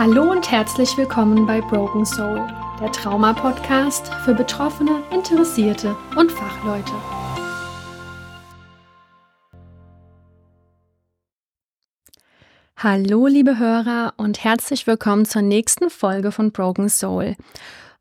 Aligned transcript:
Hallo 0.00 0.30
und 0.30 0.50
herzlich 0.50 0.96
willkommen 0.96 1.44
bei 1.44 1.60
Broken 1.60 2.06
Soul, 2.06 2.40
der 2.80 2.90
Trauma-Podcast 2.90 4.10
für 4.24 4.32
Betroffene, 4.32 5.02
Interessierte 5.10 5.94
und 6.16 6.32
Fachleute. 6.32 6.92
Hallo, 12.78 13.26
liebe 13.26 13.58
Hörer, 13.58 14.14
und 14.16 14.42
herzlich 14.42 14.86
willkommen 14.86 15.26
zur 15.26 15.42
nächsten 15.42 15.90
Folge 15.90 16.32
von 16.32 16.50
Broken 16.50 16.88
Soul. 16.88 17.36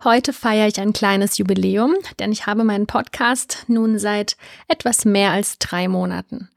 Heute 0.02 0.32
feiere 0.32 0.70
ich 0.70 0.80
ein 0.80 0.94
kleines 0.94 1.38
Jubiläum, 1.38 1.96
denn 2.18 2.32
ich 2.32 2.46
habe 2.46 2.64
meinen 2.64 2.88
Podcast 2.88 3.66
nun 3.68 4.00
seit 4.00 4.38
etwas 4.70 5.04
mehr 5.04 5.32
als 5.32 5.60
drei 5.60 5.90
Monaten. 5.90 6.48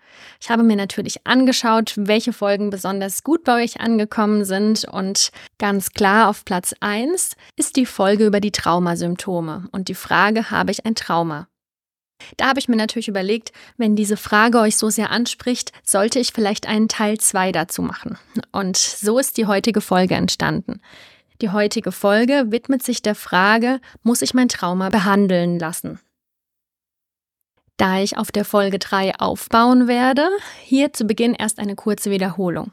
Ich 0.41 0.51
habe 0.51 0.63
mir 0.63 0.77
natürlich 0.77 1.27
angeschaut, 1.27 1.95
welche 1.97 2.33
Folgen 2.33 2.71
besonders 2.71 3.23
gut 3.23 3.45
bei 3.45 3.63
euch 3.63 3.81
angekommen 3.81 4.45
sind 4.45 4.85
und 4.85 5.31
ganz 5.59 5.91
klar 5.91 6.29
auf 6.29 6.45
Platz 6.45 6.75
1 6.81 7.36
ist 7.57 7.77
die 7.77 7.86
Folge 7.86 8.27
über 8.27 8.41
die 8.41 8.53
Traumasymptome 8.53 9.69
und 9.72 9.89
die 9.89 9.95
Frage, 9.95 10.50
habe 10.50 10.71
ich 10.71 10.85
ein 10.85 10.95
Trauma? 10.95 11.49
Da 12.36 12.49
habe 12.49 12.61
ich 12.61 12.69
mir 12.69 12.77
natürlich 12.77 13.09
überlegt, 13.09 13.53
wenn 13.77 13.96
diese 13.96 14.17
Frage 14.17 14.61
euch 14.61 14.77
so 14.77 14.91
sehr 14.91 15.11
anspricht, 15.11 15.72
sollte 15.85 16.19
ich 16.19 16.33
vielleicht 16.33 16.67
einen 16.69 16.89
Teil 16.89 17.19
2 17.19 17.53
dazu 17.53 17.83
machen. 17.83 18.19
Und 18.53 18.77
so 18.77 19.19
ist 19.19 19.36
die 19.36 19.47
heutige 19.47 19.81
Folge 19.81 20.14
entstanden. 20.14 20.81
Die 21.41 21.50
heutige 21.50 21.91
Folge 21.91 22.47
widmet 22.49 22.83
sich 22.83 23.03
der 23.03 23.17
Frage, 23.17 23.81
muss 24.03 24.22
ich 24.22 24.35
mein 24.35 24.49
Trauma 24.49 24.91
behandeln 24.91 25.58
lassen? 25.58 25.99
Da 27.82 27.99
ich 27.99 28.17
auf 28.17 28.31
der 28.31 28.45
Folge 28.45 28.79
3 28.79 29.17
aufbauen 29.18 29.89
werde, 29.89 30.29
hier 30.63 30.93
zu 30.93 31.04
Beginn 31.04 31.35
erst 31.35 31.59
eine 31.59 31.75
kurze 31.75 32.12
Wiederholung. 32.12 32.70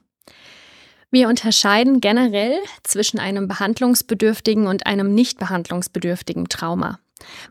Wir 1.10 1.30
unterscheiden 1.30 2.00
generell 2.00 2.60
zwischen 2.84 3.18
einem 3.18 3.48
behandlungsbedürftigen 3.48 4.68
und 4.68 4.86
einem 4.86 5.16
nicht 5.16 5.40
behandlungsbedürftigen 5.40 6.48
Trauma. 6.48 7.00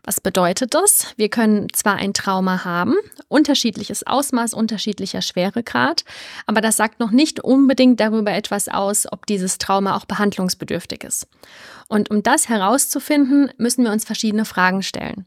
Was 0.05 0.21
bedeutet 0.21 0.73
das? 0.73 1.07
Wir 1.17 1.27
können 1.27 1.67
zwar 1.73 1.95
ein 1.95 2.13
Trauma 2.13 2.63
haben, 2.63 2.95
unterschiedliches 3.27 4.07
Ausmaß, 4.07 4.53
unterschiedlicher 4.53 5.21
Schweregrad, 5.21 6.05
aber 6.45 6.61
das 6.61 6.77
sagt 6.77 7.01
noch 7.01 7.11
nicht 7.11 7.41
unbedingt 7.41 7.99
darüber 7.99 8.31
etwas 8.31 8.69
aus, 8.69 9.05
ob 9.11 9.25
dieses 9.25 9.57
Trauma 9.57 9.97
auch 9.97 10.05
behandlungsbedürftig 10.05 11.03
ist. 11.03 11.27
Und 11.89 12.09
um 12.09 12.23
das 12.23 12.47
herauszufinden, 12.47 13.51
müssen 13.57 13.83
wir 13.83 13.91
uns 13.91 14.05
verschiedene 14.05 14.45
Fragen 14.45 14.81
stellen. 14.81 15.25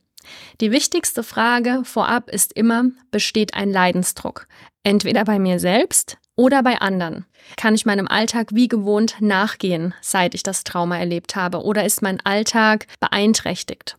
Die 0.61 0.71
wichtigste 0.71 1.23
Frage 1.23 1.83
vorab 1.85 2.29
ist 2.29 2.53
immer, 2.53 2.85
besteht 3.11 3.55
ein 3.55 3.71
Leidensdruck? 3.71 4.47
Entweder 4.83 5.25
bei 5.25 5.39
mir 5.39 5.59
selbst 5.59 6.19
oder 6.37 6.63
bei 6.63 6.81
anderen. 6.81 7.27
Kann 7.57 7.75
ich 7.75 7.87
meinem 7.87 8.09
Alltag 8.09 8.49
wie 8.53 8.69
gewohnt 8.69 9.17
nachgehen, 9.21 9.95
seit 10.01 10.35
ich 10.35 10.43
das 10.43 10.65
Trauma 10.65 10.99
erlebt 10.99 11.37
habe? 11.37 11.63
Oder 11.63 11.85
ist 11.85 12.03
mein 12.03 12.21
Alltag 12.25 12.87
beeinträchtigt? 13.01 13.99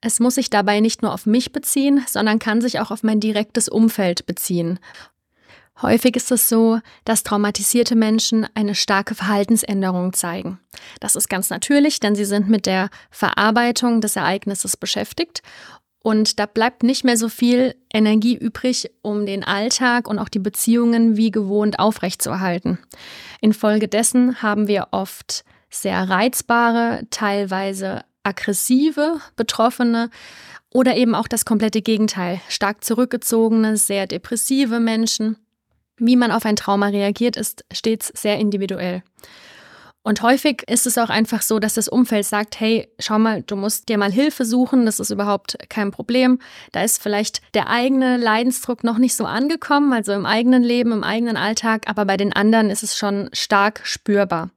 Es 0.00 0.20
muss 0.20 0.36
sich 0.36 0.48
dabei 0.48 0.80
nicht 0.80 1.02
nur 1.02 1.12
auf 1.12 1.26
mich 1.26 1.52
beziehen, 1.52 2.04
sondern 2.06 2.38
kann 2.38 2.60
sich 2.60 2.78
auch 2.78 2.90
auf 2.90 3.02
mein 3.02 3.18
direktes 3.18 3.68
Umfeld 3.68 4.26
beziehen. 4.26 4.78
Häufig 5.80 6.16
ist 6.16 6.32
es 6.32 6.48
so, 6.48 6.80
dass 7.04 7.22
traumatisierte 7.22 7.94
Menschen 7.94 8.46
eine 8.54 8.74
starke 8.74 9.14
Verhaltensänderung 9.14 10.12
zeigen. 10.12 10.58
Das 11.00 11.14
ist 11.14 11.28
ganz 11.28 11.50
natürlich, 11.50 12.00
denn 12.00 12.14
sie 12.14 12.24
sind 12.24 12.48
mit 12.48 12.66
der 12.66 12.90
Verarbeitung 13.10 14.00
des 14.00 14.16
Ereignisses 14.16 14.76
beschäftigt 14.76 15.42
und 16.02 16.38
da 16.38 16.46
bleibt 16.46 16.82
nicht 16.82 17.04
mehr 17.04 17.16
so 17.16 17.28
viel 17.28 17.74
Energie 17.92 18.36
übrig, 18.36 18.90
um 19.02 19.26
den 19.26 19.44
Alltag 19.44 20.08
und 20.08 20.18
auch 20.18 20.28
die 20.28 20.38
Beziehungen 20.38 21.16
wie 21.16 21.30
gewohnt 21.30 21.78
aufrechtzuerhalten. 21.78 22.78
Infolgedessen 23.40 24.42
haben 24.42 24.68
wir 24.68 24.88
oft 24.92 25.44
sehr 25.70 26.08
reizbare, 26.08 27.02
teilweise 27.10 28.04
aggressive 28.22 29.20
Betroffene 29.36 30.10
oder 30.72 30.96
eben 30.96 31.14
auch 31.14 31.28
das 31.28 31.44
komplette 31.44 31.82
Gegenteil, 31.82 32.40
stark 32.48 32.84
zurückgezogene, 32.84 33.76
sehr 33.76 34.06
depressive 34.06 34.80
Menschen. 34.80 35.36
Wie 35.98 36.16
man 36.16 36.30
auf 36.30 36.44
ein 36.44 36.56
Trauma 36.56 36.86
reagiert, 36.88 37.36
ist 37.36 37.64
stets 37.72 38.12
sehr 38.14 38.38
individuell. 38.38 39.02
Und 40.08 40.22
häufig 40.22 40.62
ist 40.68 40.86
es 40.86 40.96
auch 40.96 41.10
einfach 41.10 41.42
so, 41.42 41.58
dass 41.58 41.74
das 41.74 41.88
Umfeld 41.88 42.24
sagt, 42.24 42.60
hey, 42.60 42.88
schau 42.98 43.18
mal, 43.18 43.42
du 43.42 43.56
musst 43.56 43.90
dir 43.90 43.98
mal 43.98 44.10
Hilfe 44.10 44.46
suchen, 44.46 44.86
das 44.86 45.00
ist 45.00 45.10
überhaupt 45.10 45.58
kein 45.68 45.90
Problem. 45.90 46.38
Da 46.72 46.82
ist 46.82 47.02
vielleicht 47.02 47.42
der 47.52 47.68
eigene 47.68 48.16
Leidensdruck 48.16 48.84
noch 48.84 48.96
nicht 48.96 49.14
so 49.14 49.26
angekommen, 49.26 49.92
also 49.92 50.12
im 50.12 50.24
eigenen 50.24 50.62
Leben, 50.62 50.92
im 50.92 51.04
eigenen 51.04 51.36
Alltag, 51.36 51.82
aber 51.86 52.06
bei 52.06 52.16
den 52.16 52.32
anderen 52.32 52.70
ist 52.70 52.82
es 52.82 52.96
schon 52.96 53.28
stark 53.34 53.82
spürbar. 53.84 54.50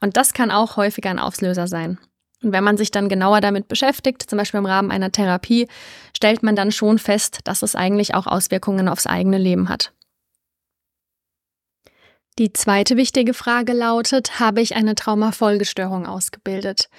Und 0.00 0.16
das 0.16 0.32
kann 0.32 0.50
auch 0.50 0.76
häufig 0.76 1.06
ein 1.06 1.20
Auslöser 1.20 1.68
sein. 1.68 1.98
Und 2.42 2.52
wenn 2.52 2.64
man 2.64 2.76
sich 2.76 2.90
dann 2.90 3.08
genauer 3.08 3.40
damit 3.40 3.68
beschäftigt, 3.68 4.28
zum 4.28 4.38
Beispiel 4.38 4.58
im 4.58 4.66
Rahmen 4.66 4.90
einer 4.90 5.12
Therapie, 5.12 5.68
stellt 6.16 6.42
man 6.42 6.56
dann 6.56 6.72
schon 6.72 6.98
fest, 6.98 7.40
dass 7.44 7.62
es 7.62 7.76
eigentlich 7.76 8.14
auch 8.14 8.26
Auswirkungen 8.26 8.88
aufs 8.88 9.06
eigene 9.06 9.38
Leben 9.38 9.68
hat. 9.68 9.92
Die 12.38 12.52
zweite 12.52 12.98
wichtige 12.98 13.32
Frage 13.32 13.72
lautet, 13.72 14.38
habe 14.38 14.60
ich 14.60 14.76
eine 14.76 14.94
Traumafolgestörung 14.94 16.04
ausgebildet? 16.04 16.90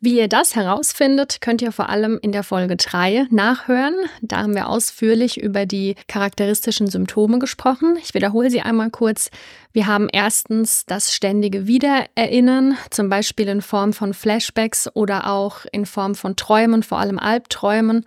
Wie 0.00 0.18
ihr 0.18 0.26
das 0.26 0.56
herausfindet, 0.56 1.40
könnt 1.40 1.62
ihr 1.62 1.70
vor 1.70 1.90
allem 1.90 2.18
in 2.22 2.32
der 2.32 2.42
Folge 2.42 2.74
3 2.74 3.28
nachhören. 3.30 3.94
Da 4.20 4.38
haben 4.38 4.56
wir 4.56 4.68
ausführlich 4.68 5.40
über 5.40 5.64
die 5.64 5.94
charakteristischen 6.08 6.88
Symptome 6.88 7.38
gesprochen. 7.38 7.98
Ich 8.02 8.14
wiederhole 8.14 8.50
sie 8.50 8.62
einmal 8.62 8.90
kurz. 8.90 9.30
Wir 9.72 9.86
haben 9.86 10.08
erstens 10.12 10.86
das 10.86 11.14
ständige 11.14 11.68
Wiedererinnern, 11.68 12.76
zum 12.90 13.08
Beispiel 13.08 13.46
in 13.46 13.62
Form 13.62 13.92
von 13.92 14.12
Flashbacks 14.12 14.88
oder 14.92 15.28
auch 15.30 15.66
in 15.70 15.86
Form 15.86 16.16
von 16.16 16.34
Träumen, 16.34 16.82
vor 16.82 16.98
allem 16.98 17.20
Albträumen. 17.20 18.04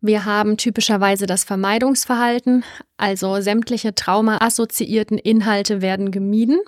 Wir 0.00 0.24
haben 0.24 0.56
typischerweise 0.56 1.26
das 1.26 1.44
Vermeidungsverhalten, 1.44 2.64
also 2.96 3.40
sämtliche 3.40 3.94
traumaassoziierten 3.94 5.18
Inhalte 5.18 5.82
werden 5.82 6.12
gemieden. 6.12 6.60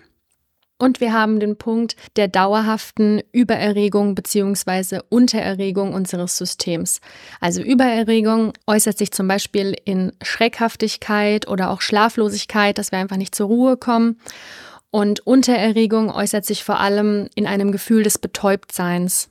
Und 0.79 1.01
wir 1.01 1.13
haben 1.13 1.41
den 1.41 1.57
Punkt 1.57 1.95
der 2.17 2.27
dauerhaften 2.27 3.21
Übererregung 3.33 4.15
bzw. 4.15 5.01
Untererregung 5.11 5.93
unseres 5.93 6.39
Systems. 6.39 7.01
Also 7.39 7.61
Übererregung 7.61 8.55
äußert 8.67 8.97
sich 8.97 9.13
zum 9.13 9.29
Beispiel 9.29 9.77
in 9.85 10.13
Schreckhaftigkeit 10.23 11.47
oder 11.47 11.71
auch 11.71 11.83
Schlaflosigkeit, 11.83 12.79
dass 12.79 12.93
wir 12.93 12.99
einfach 12.99 13.19
nicht 13.19 13.35
zur 13.35 13.49
Ruhe 13.49 13.77
kommen. 13.77 14.19
Und 14.91 15.21
Untererregung 15.27 16.11
äußert 16.11 16.47
sich 16.47 16.65
vor 16.65 16.81
allem 16.81 17.29
in 17.35 17.47
einem 17.47 17.71
Gefühl 17.73 18.03
des 18.03 18.19
Betäubtseins. 18.19 19.30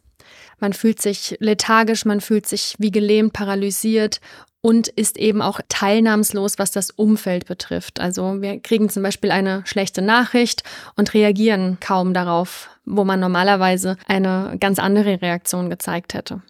Man 0.60 0.74
fühlt 0.74 1.02
sich 1.02 1.36
lethargisch, 1.40 2.06
man 2.06 2.22
fühlt 2.22 2.48
sich 2.48 2.76
wie 2.78 2.92
gelähmt, 2.92 3.34
paralysiert 3.34 4.20
und 4.62 4.90
ist 4.90 5.18
eben 5.18 5.42
auch 5.42 5.62
teilnahmslos, 5.70 6.58
was 6.58 6.72
das 6.72 6.92
Umfeld 6.92 7.46
betrifft. 7.46 8.00
Also 8.00 8.42
wir 8.42 8.60
kriegen 8.60 8.90
zum 8.90 9.04
Beispiel 9.04 9.32
eine 9.32 9.64
schlechte 9.66 10.02
Nachricht 10.02 10.64
und 10.96 11.14
reagieren 11.14 11.78
kaum 11.80 12.14
darauf, 12.14 12.70
wo 12.86 13.06
man 13.06 13.20
normalerweise 13.20 13.98
eine 14.08 14.58
ganz 14.60 14.80
andere 14.80 15.22
Reaktion 15.22 15.70
gezeigt 15.70 16.14
hätte. 16.14 16.42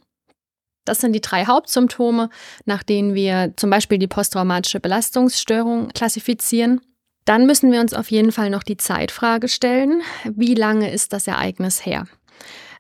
Das 0.86 1.02
sind 1.02 1.14
die 1.14 1.22
drei 1.22 1.46
Hauptsymptome, 1.46 2.30
nach 2.66 2.82
denen 2.82 3.14
wir 3.14 3.54
zum 3.58 3.70
Beispiel 3.70 4.00
die 4.00 4.08
posttraumatische 4.08 4.80
Belastungsstörung 4.80 5.90
klassifizieren. 5.90 6.82
Dann 7.26 7.46
müssen 7.46 7.72
wir 7.72 7.80
uns 7.80 7.94
auf 7.94 8.10
jeden 8.10 8.32
Fall 8.32 8.50
noch 8.50 8.64
die 8.64 8.78
Zeitfrage 8.78 9.50
stellen. 9.50 10.02
Wie 10.24 10.56
lange 10.56 10.92
ist 10.92 11.14
das 11.14 11.28
Ereignis 11.28 11.86
her? 11.86 12.08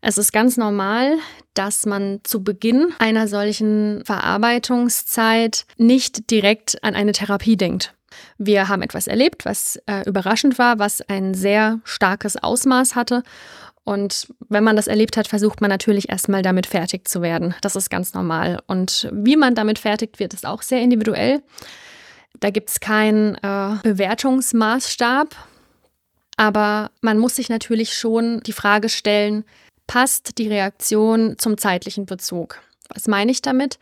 Es 0.01 0.17
ist 0.17 0.31
ganz 0.31 0.55
normal, 0.55 1.17
dass 1.53 1.85
man 1.85 2.21
zu 2.23 2.43
Beginn 2.43 2.93
einer 2.99 3.27
solchen 3.27 4.03
Verarbeitungszeit 4.05 5.65
nicht 5.77 6.31
direkt 6.31 6.83
an 6.83 6.95
eine 6.95 7.11
Therapie 7.11 7.57
denkt. 7.57 7.93
Wir 8.37 8.69
haben 8.69 8.81
etwas 8.81 9.07
erlebt, 9.07 9.45
was 9.45 9.77
äh, 9.85 10.07
überraschend 10.07 10.57
war, 10.57 10.79
was 10.79 11.01
ein 11.01 11.33
sehr 11.33 11.79
starkes 11.84 12.37
Ausmaß 12.37 12.96
hatte. 12.96 13.23
Und 13.84 14.28
wenn 14.49 14.63
man 14.63 14.75
das 14.75 14.87
erlebt 14.87 15.17
hat, 15.17 15.28
versucht 15.28 15.61
man 15.61 15.69
natürlich 15.69 16.09
erstmal 16.09 16.41
damit 16.41 16.66
fertig 16.66 17.07
zu 17.07 17.22
werden. 17.22 17.55
Das 17.61 17.75
ist 17.75 17.90
ganz 17.90 18.13
normal. 18.13 18.59
Und 18.67 19.09
wie 19.11 19.35
man 19.35 19.55
damit 19.55 19.79
fertig 19.79 20.19
wird, 20.19 20.34
ist 20.34 20.45
auch 20.45 20.61
sehr 20.61 20.81
individuell. 20.81 21.41
Da 22.40 22.52
gibt 22.52 22.69
es 22.69 22.79
keinen 22.79 23.35
äh, 23.35 23.78
Bewertungsmaßstab. 23.84 25.35
Aber 26.37 26.91
man 27.02 27.17
muss 27.19 27.35
sich 27.35 27.49
natürlich 27.49 27.93
schon 27.93 28.40
die 28.41 28.53
Frage 28.53 28.87
stellen, 28.87 29.43
passt 29.90 30.38
die 30.38 30.47
Reaktion 30.47 31.40
zum 31.40 31.58
zeitlichen 31.58 32.06
Bezug. 32.06 32.59
Was 32.94 33.08
meine 33.08 33.32
ich 33.32 33.41
damit? 33.41 33.80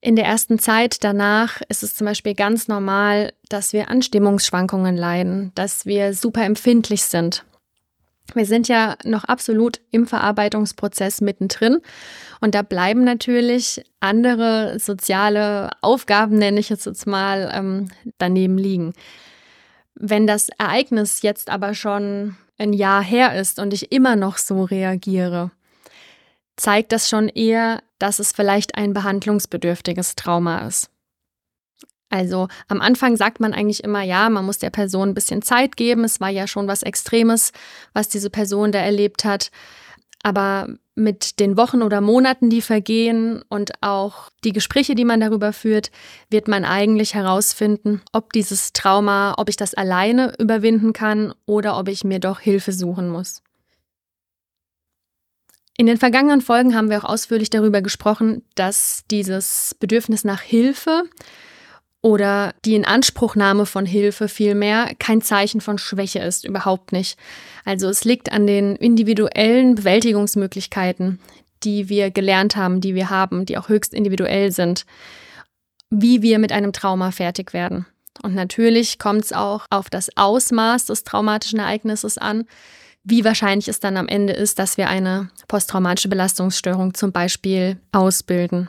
In 0.00 0.16
der 0.16 0.24
ersten 0.24 0.58
Zeit 0.58 1.04
danach 1.04 1.60
ist 1.68 1.82
es 1.82 1.94
zum 1.94 2.06
Beispiel 2.06 2.34
ganz 2.34 2.66
normal, 2.66 3.34
dass 3.50 3.74
wir 3.74 3.90
an 3.90 4.00
Stimmungsschwankungen 4.00 4.96
leiden, 4.96 5.52
dass 5.54 5.84
wir 5.84 6.14
super 6.14 6.44
empfindlich 6.44 7.02
sind. 7.04 7.44
Wir 8.32 8.46
sind 8.46 8.68
ja 8.68 8.96
noch 9.04 9.24
absolut 9.24 9.82
im 9.90 10.06
Verarbeitungsprozess 10.06 11.20
mittendrin 11.20 11.80
und 12.40 12.54
da 12.54 12.62
bleiben 12.62 13.04
natürlich 13.04 13.84
andere 14.00 14.78
soziale 14.78 15.72
Aufgaben, 15.82 16.38
nenne 16.38 16.60
ich 16.60 16.70
es 16.70 16.86
jetzt 16.86 17.06
mal, 17.06 17.50
ähm, 17.54 17.90
daneben 18.16 18.56
liegen. 18.56 18.94
Wenn 19.94 20.26
das 20.26 20.48
Ereignis 20.58 21.20
jetzt 21.20 21.50
aber 21.50 21.74
schon 21.74 22.36
ein 22.58 22.72
Jahr 22.72 23.02
her 23.02 23.38
ist 23.38 23.58
und 23.58 23.72
ich 23.72 23.92
immer 23.92 24.16
noch 24.16 24.36
so 24.36 24.64
reagiere, 24.64 25.50
zeigt 26.56 26.92
das 26.92 27.08
schon 27.08 27.28
eher, 27.28 27.82
dass 27.98 28.18
es 28.18 28.32
vielleicht 28.32 28.74
ein 28.76 28.92
behandlungsbedürftiges 28.92 30.16
Trauma 30.16 30.66
ist. 30.66 30.90
Also 32.10 32.48
am 32.68 32.80
Anfang 32.80 33.16
sagt 33.16 33.38
man 33.38 33.52
eigentlich 33.52 33.84
immer, 33.84 34.02
ja, 34.02 34.30
man 34.30 34.44
muss 34.44 34.58
der 34.58 34.70
Person 34.70 35.10
ein 35.10 35.14
bisschen 35.14 35.42
Zeit 35.42 35.76
geben. 35.76 36.04
Es 36.04 36.20
war 36.20 36.30
ja 36.30 36.46
schon 36.46 36.66
was 36.66 36.82
Extremes, 36.82 37.52
was 37.92 38.08
diese 38.08 38.30
Person 38.30 38.72
da 38.72 38.78
erlebt 38.78 39.24
hat. 39.24 39.50
Aber 40.22 40.68
mit 40.98 41.40
den 41.40 41.56
Wochen 41.56 41.82
oder 41.82 42.00
Monaten, 42.00 42.50
die 42.50 42.60
vergehen 42.60 43.42
und 43.48 43.72
auch 43.80 44.30
die 44.44 44.52
Gespräche, 44.52 44.94
die 44.94 45.04
man 45.04 45.20
darüber 45.20 45.52
führt, 45.52 45.90
wird 46.28 46.48
man 46.48 46.64
eigentlich 46.64 47.14
herausfinden, 47.14 48.02
ob 48.12 48.32
dieses 48.32 48.72
Trauma, 48.72 49.34
ob 49.38 49.48
ich 49.48 49.56
das 49.56 49.74
alleine 49.74 50.34
überwinden 50.38 50.92
kann 50.92 51.32
oder 51.46 51.78
ob 51.78 51.88
ich 51.88 52.04
mir 52.04 52.18
doch 52.18 52.40
Hilfe 52.40 52.72
suchen 52.72 53.08
muss. 53.08 53.42
In 55.76 55.86
den 55.86 55.96
vergangenen 55.96 56.40
Folgen 56.40 56.74
haben 56.74 56.90
wir 56.90 56.98
auch 56.98 57.08
ausführlich 57.08 57.50
darüber 57.50 57.82
gesprochen, 57.82 58.42
dass 58.56 59.04
dieses 59.12 59.76
Bedürfnis 59.78 60.24
nach 60.24 60.40
Hilfe 60.40 61.04
oder 62.00 62.54
die 62.64 62.74
Inanspruchnahme 62.74 63.66
von 63.66 63.84
Hilfe 63.84 64.28
vielmehr 64.28 64.90
kein 64.98 65.20
Zeichen 65.20 65.60
von 65.60 65.78
Schwäche 65.78 66.20
ist, 66.20 66.44
überhaupt 66.44 66.92
nicht. 66.92 67.18
Also 67.64 67.88
es 67.88 68.04
liegt 68.04 68.30
an 68.32 68.46
den 68.46 68.76
individuellen 68.76 69.74
Bewältigungsmöglichkeiten, 69.74 71.18
die 71.64 71.88
wir 71.88 72.10
gelernt 72.10 72.56
haben, 72.56 72.80
die 72.80 72.94
wir 72.94 73.10
haben, 73.10 73.46
die 73.46 73.58
auch 73.58 73.68
höchst 73.68 73.94
individuell 73.94 74.52
sind, 74.52 74.86
wie 75.90 76.22
wir 76.22 76.38
mit 76.38 76.52
einem 76.52 76.72
Trauma 76.72 77.10
fertig 77.10 77.52
werden. 77.52 77.86
Und 78.22 78.34
natürlich 78.34 78.98
kommt 78.98 79.24
es 79.24 79.32
auch 79.32 79.66
auf 79.70 79.90
das 79.90 80.16
Ausmaß 80.16 80.86
des 80.86 81.04
traumatischen 81.04 81.58
Ereignisses 81.58 82.18
an, 82.18 82.44
wie 83.04 83.24
wahrscheinlich 83.24 83.68
es 83.68 83.80
dann 83.80 83.96
am 83.96 84.08
Ende 84.08 84.32
ist, 84.32 84.58
dass 84.58 84.76
wir 84.76 84.88
eine 84.88 85.30
posttraumatische 85.46 86.08
Belastungsstörung 86.08 86.94
zum 86.94 87.12
Beispiel 87.12 87.78
ausbilden. 87.92 88.68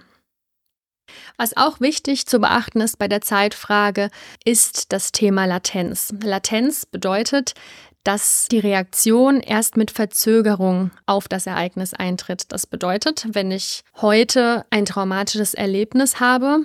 Was 1.37 1.55
auch 1.55 1.79
wichtig 1.79 2.25
zu 2.25 2.39
beachten 2.39 2.81
ist 2.81 2.99
bei 2.99 3.07
der 3.07 3.21
Zeitfrage, 3.21 4.09
ist 4.45 4.91
das 4.91 5.11
Thema 5.11 5.45
Latenz. 5.45 6.13
Latenz 6.23 6.85
bedeutet, 6.85 7.53
dass 8.03 8.47
die 8.49 8.59
Reaktion 8.59 9.39
erst 9.39 9.77
mit 9.77 9.91
Verzögerung 9.91 10.91
auf 11.05 11.27
das 11.27 11.47
Ereignis 11.47 11.93
eintritt. 11.93 12.51
Das 12.51 12.65
bedeutet, 12.65 13.27
wenn 13.31 13.51
ich 13.51 13.83
heute 14.01 14.65
ein 14.69 14.85
traumatisches 14.85 15.53
Erlebnis 15.53 16.19
habe, 16.19 16.61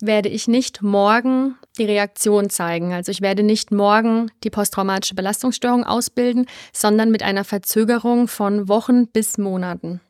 werde 0.00 0.28
ich 0.28 0.46
nicht 0.46 0.82
morgen 0.82 1.56
die 1.78 1.84
Reaktion 1.84 2.50
zeigen. 2.50 2.92
Also 2.92 3.10
ich 3.10 3.20
werde 3.20 3.42
nicht 3.42 3.70
morgen 3.70 4.30
die 4.44 4.50
posttraumatische 4.50 5.14
Belastungsstörung 5.14 5.84
ausbilden, 5.84 6.46
sondern 6.72 7.10
mit 7.10 7.22
einer 7.22 7.44
Verzögerung 7.44 8.28
von 8.28 8.68
Wochen 8.68 9.08
bis 9.08 9.38
Monaten. 9.38 10.00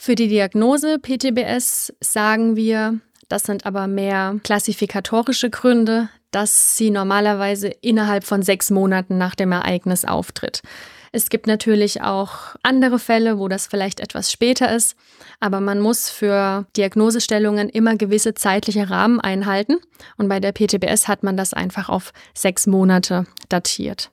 Für 0.00 0.14
die 0.14 0.28
Diagnose 0.28 1.00
PTBS 1.00 1.92
sagen 2.00 2.54
wir, 2.54 3.00
das 3.28 3.42
sind 3.42 3.66
aber 3.66 3.88
mehr 3.88 4.36
klassifikatorische 4.44 5.50
Gründe, 5.50 6.08
dass 6.30 6.76
sie 6.76 6.90
normalerweise 6.90 7.66
innerhalb 7.80 8.22
von 8.22 8.42
sechs 8.42 8.70
Monaten 8.70 9.18
nach 9.18 9.34
dem 9.34 9.50
Ereignis 9.50 10.04
auftritt. 10.04 10.62
Es 11.10 11.30
gibt 11.30 11.48
natürlich 11.48 12.00
auch 12.00 12.54
andere 12.62 13.00
Fälle, 13.00 13.40
wo 13.40 13.48
das 13.48 13.66
vielleicht 13.66 13.98
etwas 13.98 14.30
später 14.30 14.72
ist, 14.72 14.94
aber 15.40 15.60
man 15.60 15.80
muss 15.80 16.08
für 16.08 16.64
Diagnosestellungen 16.76 17.68
immer 17.68 17.96
gewisse 17.96 18.34
zeitliche 18.34 18.88
Rahmen 18.90 19.20
einhalten 19.20 19.78
und 20.16 20.28
bei 20.28 20.38
der 20.38 20.52
PTBS 20.52 21.08
hat 21.08 21.24
man 21.24 21.36
das 21.36 21.54
einfach 21.54 21.88
auf 21.88 22.12
sechs 22.34 22.68
Monate 22.68 23.26
datiert. 23.48 24.12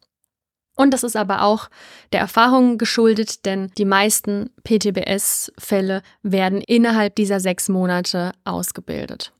Und 0.75 0.93
das 0.93 1.03
ist 1.03 1.15
aber 1.15 1.43
auch 1.43 1.69
der 2.11 2.19
Erfahrung 2.19 2.77
geschuldet, 2.77 3.45
denn 3.45 3.71
die 3.77 3.85
meisten 3.85 4.49
PTBS-Fälle 4.63 6.01
werden 6.21 6.61
innerhalb 6.61 7.15
dieser 7.15 7.39
sechs 7.39 7.69
Monate 7.69 8.33
ausgebildet. 8.43 9.31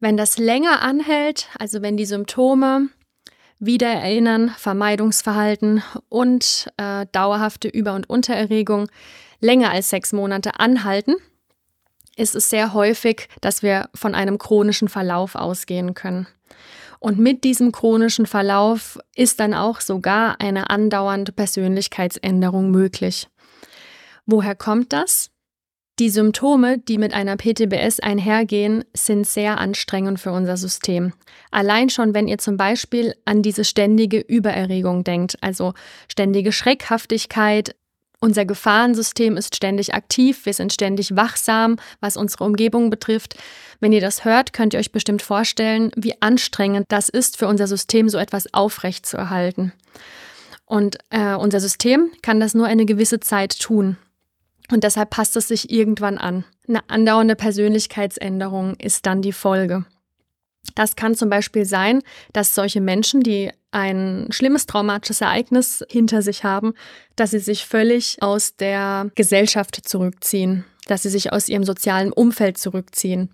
Wenn 0.00 0.16
das 0.16 0.38
länger 0.38 0.82
anhält, 0.82 1.48
also 1.58 1.82
wenn 1.82 1.96
die 1.96 2.06
Symptome 2.06 2.88
Wiedererinnern, 3.60 4.48
Vermeidungsverhalten 4.56 5.82
und 6.08 6.72
äh, 6.78 7.04
dauerhafte 7.12 7.68
Über- 7.68 7.94
und 7.94 8.08
Untererregung 8.08 8.88
länger 9.40 9.70
als 9.70 9.90
sechs 9.90 10.14
Monate 10.14 10.58
anhalten, 10.58 11.14
ist 12.16 12.34
es 12.34 12.48
sehr 12.48 12.72
häufig, 12.72 13.28
dass 13.42 13.62
wir 13.62 13.90
von 13.94 14.14
einem 14.14 14.38
chronischen 14.38 14.88
Verlauf 14.88 15.34
ausgehen 15.34 15.92
können. 15.92 16.26
Und 17.00 17.18
mit 17.18 17.44
diesem 17.44 17.72
chronischen 17.72 18.26
Verlauf 18.26 18.98
ist 19.16 19.40
dann 19.40 19.54
auch 19.54 19.80
sogar 19.80 20.40
eine 20.40 20.68
andauernde 20.70 21.32
Persönlichkeitsänderung 21.32 22.70
möglich. 22.70 23.28
Woher 24.26 24.54
kommt 24.54 24.92
das? 24.92 25.30
Die 25.98 26.08
Symptome, 26.08 26.78
die 26.78 26.96
mit 26.96 27.12
einer 27.12 27.36
PTBS 27.36 28.00
einhergehen, 28.00 28.84
sind 28.94 29.26
sehr 29.26 29.58
anstrengend 29.58 30.20
für 30.20 30.32
unser 30.32 30.56
System. 30.56 31.12
Allein 31.50 31.90
schon, 31.90 32.14
wenn 32.14 32.28
ihr 32.28 32.38
zum 32.38 32.56
Beispiel 32.56 33.14
an 33.26 33.42
diese 33.42 33.64
ständige 33.64 34.18
Übererregung 34.18 35.04
denkt, 35.04 35.36
also 35.42 35.74
ständige 36.08 36.52
Schreckhaftigkeit, 36.52 37.76
unser 38.20 38.44
Gefahrensystem 38.44 39.36
ist 39.36 39.56
ständig 39.56 39.94
aktiv, 39.94 40.44
wir 40.44 40.52
sind 40.52 40.72
ständig 40.72 41.16
wachsam, 41.16 41.76
was 42.00 42.16
unsere 42.16 42.44
Umgebung 42.44 42.90
betrifft. 42.90 43.36
Wenn 43.80 43.92
ihr 43.92 44.02
das 44.02 44.24
hört, 44.24 44.52
könnt 44.52 44.74
ihr 44.74 44.80
euch 44.80 44.92
bestimmt 44.92 45.22
vorstellen, 45.22 45.90
wie 45.96 46.20
anstrengend 46.20 46.86
das 46.90 47.08
ist 47.08 47.38
für 47.38 47.48
unser 47.48 47.66
System, 47.66 48.08
so 48.08 48.18
etwas 48.18 48.52
aufrecht 48.52 49.06
zu 49.06 49.16
erhalten. 49.16 49.72
Und 50.66 50.98
äh, 51.08 51.34
unser 51.34 51.60
System 51.60 52.10
kann 52.22 52.40
das 52.40 52.54
nur 52.54 52.66
eine 52.66 52.84
gewisse 52.84 53.20
Zeit 53.20 53.58
tun. 53.58 53.96
Und 54.70 54.84
deshalb 54.84 55.10
passt 55.10 55.34
es 55.36 55.48
sich 55.48 55.70
irgendwann 55.70 56.18
an. 56.18 56.44
Eine 56.68 56.88
andauernde 56.88 57.34
Persönlichkeitsänderung 57.34 58.76
ist 58.76 59.06
dann 59.06 59.22
die 59.22 59.32
Folge. 59.32 59.84
Das 60.74 60.94
kann 60.94 61.14
zum 61.14 61.30
Beispiel 61.30 61.64
sein, 61.64 62.02
dass 62.32 62.54
solche 62.54 62.80
Menschen, 62.80 63.22
die 63.22 63.50
ein 63.72 64.28
schlimmes 64.30 64.66
traumatisches 64.66 65.20
Ereignis 65.20 65.84
hinter 65.88 66.22
sich 66.22 66.44
haben, 66.44 66.74
dass 67.16 67.30
sie 67.30 67.38
sich 67.38 67.66
völlig 67.66 68.18
aus 68.20 68.56
der 68.56 69.10
Gesellschaft 69.14 69.88
zurückziehen, 69.88 70.64
dass 70.86 71.02
sie 71.02 71.10
sich 71.10 71.32
aus 71.32 71.48
ihrem 71.48 71.64
sozialen 71.64 72.12
Umfeld 72.12 72.58
zurückziehen. 72.58 73.30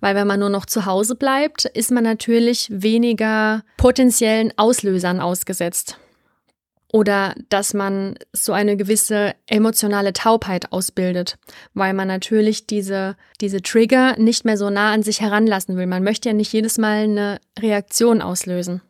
Weil 0.00 0.14
wenn 0.14 0.26
man 0.26 0.40
nur 0.40 0.48
noch 0.48 0.66
zu 0.66 0.86
Hause 0.86 1.14
bleibt, 1.14 1.64
ist 1.66 1.90
man 1.90 2.04
natürlich 2.04 2.68
weniger 2.70 3.62
potenziellen 3.76 4.52
Auslösern 4.56 5.20
ausgesetzt 5.20 5.98
oder 6.92 7.34
dass 7.48 7.74
man 7.74 8.16
so 8.32 8.52
eine 8.52 8.76
gewisse 8.76 9.34
emotionale 9.46 10.12
Taubheit 10.12 10.72
ausbildet, 10.72 11.38
weil 11.74 11.94
man 11.94 12.08
natürlich 12.08 12.66
diese, 12.66 13.16
diese 13.40 13.62
Trigger 13.62 14.16
nicht 14.18 14.44
mehr 14.44 14.56
so 14.56 14.70
nah 14.70 14.92
an 14.92 15.02
sich 15.02 15.20
heranlassen 15.20 15.76
will. 15.76 15.86
Man 15.86 16.02
möchte 16.02 16.28
ja 16.28 16.32
nicht 16.34 16.52
jedes 16.52 16.78
Mal 16.78 17.04
eine 17.04 17.40
Reaktion 17.58 18.22
auslösen. 18.22 18.82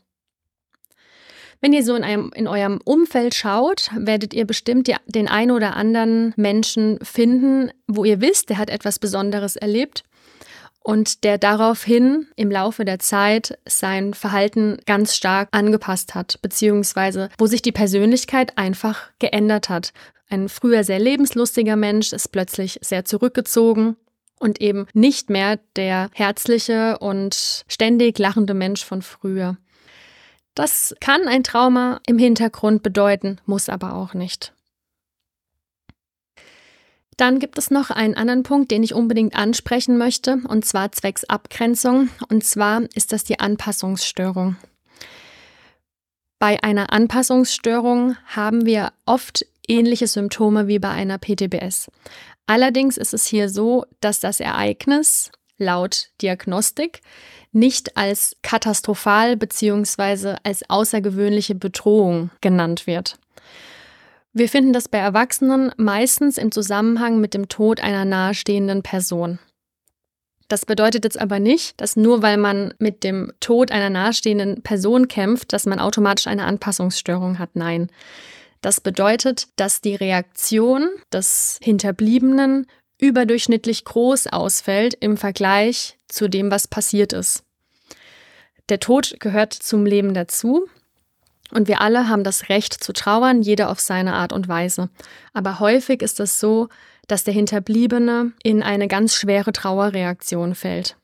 Wenn 1.60 1.74
ihr 1.74 1.84
so 1.84 1.94
in, 1.94 2.04
einem, 2.04 2.32
in 2.34 2.48
eurem 2.48 2.80
Umfeld 2.84 3.34
schaut, 3.34 3.90
werdet 3.94 4.32
ihr 4.32 4.46
bestimmt 4.46 4.86
die, 4.86 4.96
den 5.06 5.28
einen 5.28 5.50
oder 5.50 5.76
anderen 5.76 6.32
Menschen 6.36 6.98
finden, 7.02 7.70
wo 7.86 8.04
ihr 8.04 8.20
wisst, 8.22 8.48
der 8.48 8.58
hat 8.58 8.70
etwas 8.70 8.98
Besonderes 8.98 9.56
erlebt 9.56 10.04
und 10.82 11.22
der 11.24 11.36
daraufhin 11.36 12.26
im 12.36 12.50
Laufe 12.50 12.86
der 12.86 12.98
Zeit 12.98 13.58
sein 13.66 14.14
Verhalten 14.14 14.78
ganz 14.86 15.14
stark 15.14 15.48
angepasst 15.52 16.14
hat, 16.14 16.38
beziehungsweise 16.40 17.28
wo 17.36 17.46
sich 17.46 17.60
die 17.60 17.72
Persönlichkeit 17.72 18.56
einfach 18.56 19.10
geändert 19.18 19.68
hat. 19.68 19.92
Ein 20.30 20.48
früher 20.48 20.84
sehr 20.84 20.98
lebenslustiger 20.98 21.76
Mensch 21.76 22.14
ist 22.14 22.28
plötzlich 22.28 22.78
sehr 22.80 23.04
zurückgezogen 23.04 23.96
und 24.38 24.62
eben 24.62 24.86
nicht 24.94 25.28
mehr 25.28 25.58
der 25.76 26.08
herzliche 26.14 26.98
und 26.98 27.64
ständig 27.68 28.18
lachende 28.18 28.54
Mensch 28.54 28.84
von 28.84 29.02
früher. 29.02 29.58
Das 30.54 30.95
kann 31.00 31.28
ein 31.28 31.42
Trauma 31.42 32.00
im 32.07 32.19
Hintergrund 32.19 32.83
bedeuten, 32.83 33.38
muss 33.47 33.69
aber 33.69 33.95
auch 33.95 34.14
nicht. 34.14 34.52
Dann 37.16 37.38
gibt 37.38 37.59
es 37.59 37.71
noch 37.71 37.90
einen 37.90 38.14
anderen 38.14 38.42
Punkt, 38.42 38.71
den 38.71 38.83
ich 38.83 38.95
unbedingt 38.95 39.37
ansprechen 39.37 39.99
möchte, 39.99 40.40
und 40.49 40.64
zwar 40.64 40.90
zwecks 40.92 41.25
Abgrenzung. 41.25 42.09
Und 42.30 42.45
zwar 42.45 42.83
ist 42.95 43.12
das 43.12 43.25
die 43.25 43.38
Anpassungsstörung. 43.38 44.57
Bei 46.38 46.62
einer 46.62 46.90
Anpassungsstörung 46.95 48.16
haben 48.25 48.64
wir 48.64 48.95
oft 49.04 49.45
ähnliche 49.69 50.07
Symptome 50.07 50.66
wie 50.66 50.78
bei 50.78 50.88
einer 50.88 51.19
PTBS. 51.19 51.90
Allerdings 52.47 52.97
ist 52.97 53.12
es 53.12 53.26
hier 53.26 53.50
so, 53.50 53.85
dass 54.00 54.21
das 54.21 54.40
Ereignis 54.40 55.30
laut 55.60 56.08
Diagnostik 56.20 57.00
nicht 57.52 57.96
als 57.96 58.36
katastrophal 58.42 59.36
bzw. 59.36 60.36
als 60.42 60.68
außergewöhnliche 60.68 61.54
Bedrohung 61.54 62.30
genannt 62.40 62.86
wird. 62.86 63.18
Wir 64.32 64.48
finden 64.48 64.72
das 64.72 64.88
bei 64.88 64.98
Erwachsenen 64.98 65.72
meistens 65.76 66.38
im 66.38 66.52
Zusammenhang 66.52 67.20
mit 67.20 67.34
dem 67.34 67.48
Tod 67.48 67.80
einer 67.80 68.04
nahestehenden 68.04 68.82
Person. 68.82 69.40
Das 70.46 70.66
bedeutet 70.66 71.04
jetzt 71.04 71.20
aber 71.20 71.38
nicht, 71.38 71.80
dass 71.80 71.96
nur 71.96 72.22
weil 72.22 72.36
man 72.36 72.74
mit 72.78 73.04
dem 73.04 73.32
Tod 73.38 73.70
einer 73.70 73.90
nahestehenden 73.90 74.62
Person 74.62 75.06
kämpft, 75.08 75.52
dass 75.52 75.66
man 75.66 75.78
automatisch 75.78 76.26
eine 76.26 76.44
Anpassungsstörung 76.44 77.38
hat. 77.38 77.50
Nein. 77.54 77.88
Das 78.60 78.80
bedeutet, 78.80 79.48
dass 79.56 79.80
die 79.80 79.94
Reaktion 79.94 80.88
des 81.12 81.58
Hinterbliebenen 81.62 82.66
überdurchschnittlich 83.00 83.85
groß 83.85 84.28
ausfällt 84.28 84.95
im 85.00 85.16
Vergleich 85.16 85.99
zu 86.09 86.28
dem, 86.28 86.50
was 86.50 86.69
passiert 86.69 87.12
ist. 87.12 87.45
Der 88.69 88.80
Tod 88.80 89.16
gehört 89.19 89.52
zum 89.52 89.87
Leben 89.87 90.14
dazu 90.14 90.69
und 91.52 91.69
wir 91.69 91.80
alle 91.80 92.09
haben 92.09 92.25
das 92.25 92.49
Recht 92.49 92.75
zu 92.75 92.92
trauern, 92.92 93.42
jeder 93.42 93.71
auf 93.71 93.80
seine 93.80 94.14
Art 94.14 94.33
und 94.33 94.49
Weise. 94.49 94.90
Aber 95.33 95.59
häufig 95.59 96.02
ist 96.02 96.21
es 96.21 96.38
so, 96.38 96.69
dass 97.09 97.25
der 97.25 97.35
Hinterbliebene 97.35 98.33
in 98.42 98.62
eine 98.62 98.87
ganz 98.87 99.14
schwere 99.14 99.52
Trauerreaktion 99.52 100.54
fällt. 100.54 100.97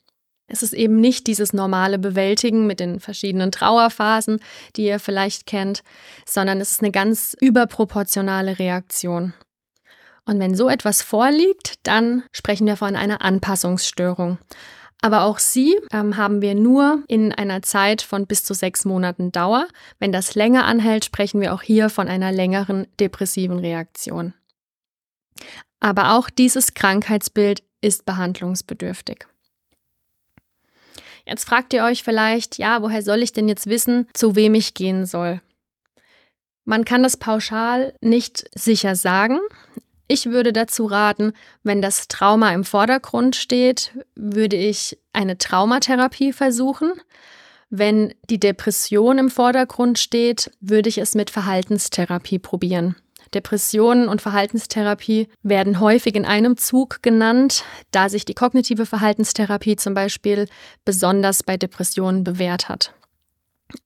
Es 0.49 0.63
ist 0.63 0.75
eben 0.75 1.01
nicht 1.01 1.27
dieses 1.27 1.53
normale 1.53 1.99
Bewältigen 1.99 2.69
mit 2.69 2.79
den 2.79 3.01
verschiedenen 3.01 3.51
Trauerphasen, 3.51 4.39
die 4.77 4.85
ihr 4.85 5.01
vielleicht 5.01 5.47
kennt, 5.47 5.83
sondern 6.25 6.61
es 6.61 6.71
ist 6.71 6.83
eine 6.83 6.93
ganz 6.93 7.37
überproportionale 7.41 8.61
Reaktion. 8.61 9.35
Und 10.27 10.41
wenn 10.41 10.55
so 10.55 10.69
etwas 10.69 11.03
vorliegt, 11.03 11.75
dann 11.85 12.25
sprechen 12.33 12.67
wir 12.67 12.77
von 12.77 12.97
einer 12.97 13.23
Anpassungsstörung. 13.23 14.39
Aber 15.01 15.23
auch 15.23 15.39
sie 15.39 15.79
ähm, 15.93 16.17
haben 16.17 16.43
wir 16.43 16.55
nur 16.55 17.05
in 17.07 17.33
einer 17.33 17.63
Zeit 17.63 18.03
von 18.03 18.27
bis 18.27 18.45
zu 18.45 18.55
sechs 18.55 18.85
Monaten 18.85 19.31
Dauer. 19.31 19.69
Wenn 19.99 20.11
das 20.11 20.35
länger 20.35 20.65
anhält, 20.65 21.05
sprechen 21.05 21.41
wir 21.41 21.55
auch 21.55 21.63
hier 21.63 21.91
von 21.91 22.09
einer 22.09 22.33
längeren 22.33 22.87
depressiven 22.99 23.59
Reaktion. 23.59 24.35
Aber 25.81 26.15
auch 26.15 26.29
dieses 26.29 26.75
Krankheitsbild 26.75 27.63
ist 27.81 28.05
behandlungsbedürftig. 28.05 29.27
Jetzt 31.27 31.45
fragt 31.45 31.73
ihr 31.73 31.85
euch 31.85 32.03
vielleicht, 32.03 32.57
ja, 32.59 32.83
woher 32.83 33.03
soll 33.03 33.23
ich 33.23 33.33
denn 33.33 33.49
jetzt 33.49 33.67
wissen, 33.67 34.09
zu 34.15 34.35
wem 34.35 34.55
ich 34.55 34.75
gehen 34.75 35.07
soll? 35.07 35.41
Man 36.65 36.85
kann 36.85 37.03
das 37.03 37.17
pauschal 37.17 37.95
nicht 38.01 38.49
sicher 38.55 38.97
sagen. 38.97 39.39
Ich 40.09 40.27
würde 40.27 40.53
dazu 40.53 40.87
raten, 40.87 41.33
wenn 41.63 41.83
das 41.83 42.09
Trauma 42.09 42.53
im 42.53 42.65
Vordergrund 42.65 43.35
steht, 43.35 43.93
würde 44.15 44.57
ich 44.57 44.99
eine 45.13 45.37
Traumatherapie 45.37 46.33
versuchen. 46.33 46.93
Wenn 47.71 48.15
die 48.31 48.39
Depression 48.39 49.19
im 49.19 49.31
Vordergrund 49.31 49.99
steht, 49.99 50.53
würde 50.61 50.89
ich 50.89 50.99
es 50.99 51.17
mit 51.17 51.31
Verhaltenstherapie 51.31 52.39
probieren. 52.39 52.95
Depressionen 53.35 54.09
und 54.09 54.23
Verhaltenstherapie 54.23 55.29
werden 55.43 55.81
häufig 55.81 56.15
in 56.15 56.25
einem 56.25 56.57
Zug 56.57 57.03
genannt, 57.03 57.65
da 57.91 58.09
sich 58.09 58.25
die 58.25 58.35
kognitive 58.35 58.87
Verhaltenstherapie 58.87 59.75
zum 59.75 59.95
Beispiel 59.95 60.47
besonders 60.85 61.43
bei 61.43 61.57
Depressionen 61.57 62.23
bewährt 62.23 62.69
hat. 62.69 62.95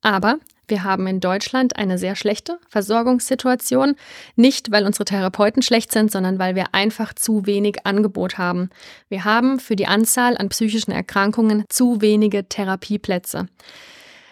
Aber 0.02 0.38
wir 0.70 0.84
haben 0.84 1.06
in 1.06 1.20
Deutschland 1.20 1.76
eine 1.76 1.98
sehr 1.98 2.16
schlechte 2.16 2.58
Versorgungssituation, 2.68 3.96
nicht 4.36 4.70
weil 4.70 4.86
unsere 4.86 5.04
Therapeuten 5.04 5.62
schlecht 5.62 5.92
sind, 5.92 6.10
sondern 6.10 6.38
weil 6.38 6.54
wir 6.54 6.66
einfach 6.72 7.12
zu 7.14 7.46
wenig 7.46 7.84
Angebot 7.84 8.38
haben. 8.38 8.70
Wir 9.08 9.24
haben 9.24 9.60
für 9.60 9.76
die 9.76 9.86
Anzahl 9.86 10.36
an 10.36 10.48
psychischen 10.48 10.92
Erkrankungen 10.92 11.64
zu 11.68 12.00
wenige 12.00 12.48
Therapieplätze. 12.48 13.48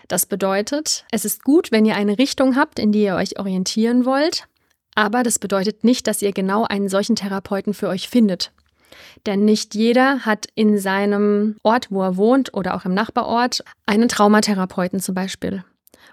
Das 0.09 0.25
bedeutet, 0.25 1.05
es 1.11 1.25
ist 1.27 1.45
gut, 1.45 1.71
wenn 1.71 1.85
ihr 1.85 1.97
eine 1.97 2.19
Richtung 2.19 2.57
habt, 2.57 2.79
in 2.79 2.93
die 2.93 3.03
ihr 3.03 3.17
euch 3.17 3.39
orientieren 3.39 4.07
wollt, 4.07 4.49
aber 4.95 5.23
das 5.23 5.39
bedeutet 5.39 5.85
nicht, 5.85 6.07
dass 6.07 6.23
ihr 6.23 6.33
genau 6.33 6.65
einen 6.65 6.89
solchen 6.89 7.15
Therapeuten 7.15 7.75
für 7.75 7.89
euch 7.89 8.09
findet. 8.09 8.53
Denn 9.27 9.45
nicht 9.45 9.75
jeder 9.75 10.21
hat 10.21 10.47
in 10.55 10.79
seinem 10.79 11.57
Ort, 11.63 11.91
wo 11.91 12.03
er 12.03 12.17
wohnt 12.17 12.55
oder 12.55 12.75
auch 12.75 12.85
im 12.85 12.95
Nachbarort, 12.95 13.63
einen 13.87 14.09
Traumatherapeuten 14.09 15.01
zum 15.01 15.15
Beispiel. 15.15 15.63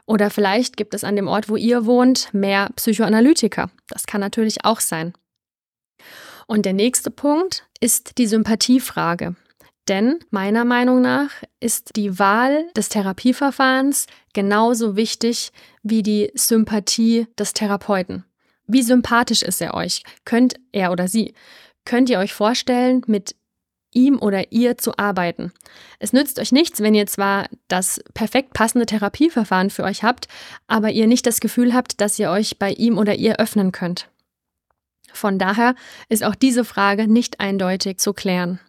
Oder 0.08 0.30
vielleicht 0.30 0.78
gibt 0.78 0.94
es 0.94 1.04
an 1.04 1.16
dem 1.16 1.28
Ort, 1.28 1.50
wo 1.50 1.56
ihr 1.56 1.86
wohnt, 1.86 2.34
mehr 2.34 2.70
Psychoanalytiker. 2.76 3.72
Das 3.88 4.06
kann 4.06 4.22
natürlich 4.22 4.64
auch 4.64 4.80
sein. 4.80 5.14
Und 6.48 6.66
der 6.66 6.74
nächste 6.74 7.10
Punkt 7.10 7.68
ist 7.80 8.18
die 8.18 8.28
Sympathiefrage. 8.28 9.36
Denn 9.88 10.20
meiner 10.32 10.66
Meinung 10.66 11.02
nach 11.02 11.30
ist 11.60 11.96
die 11.96 12.18
Wahl 12.18 12.66
des 12.76 12.90
Therapieverfahrens 12.90 14.08
genauso 14.34 14.96
wichtig 14.96 15.52
wie 15.84 16.02
die 16.02 16.32
Sympathie 16.34 17.28
des 17.38 17.54
Therapeuten. 17.54 18.26
Wie 18.68 18.82
sympathisch 18.82 19.44
ist 19.44 19.62
er 19.62 19.76
euch? 19.76 20.04
Könnt 20.24 20.56
er 20.72 20.92
oder 20.92 21.08
sie? 21.08 21.36
Könnt 21.86 22.10
ihr 22.10 22.18
euch 22.18 22.34
vorstellen, 22.34 23.04
mit 23.06 23.36
ihm 23.96 24.20
oder 24.20 24.52
ihr 24.52 24.78
zu 24.78 24.98
arbeiten? 24.98 25.52
Es 25.98 26.14
nützt 26.14 26.40
euch 26.40 26.52
nichts, 26.52 26.82
wenn 26.82 26.94
ihr 26.94 27.08
zwar 27.08 27.48
das 27.68 28.02
perfekt 28.14 28.54
passende 28.54 28.86
Therapieverfahren 28.86 29.72
für 29.72 29.84
euch 29.84 30.04
habt, 30.04 30.28
aber 30.68 30.92
ihr 30.92 31.08
nicht 31.08 31.26
das 31.26 31.40
Gefühl 31.40 31.74
habt, 31.74 32.00
dass 32.02 32.20
ihr 32.20 32.30
euch 32.30 32.60
bei 32.60 32.72
ihm 32.72 32.98
oder 32.98 33.16
ihr 33.16 33.40
öffnen 33.40 33.72
könnt. 33.72 34.10
Von 35.12 35.40
daher 35.40 35.76
ist 36.10 36.24
auch 36.24 36.36
diese 36.36 36.66
Frage 36.66 37.08
nicht 37.08 37.40
eindeutig 37.40 37.98
zu 37.98 38.14
klären. 38.14 38.60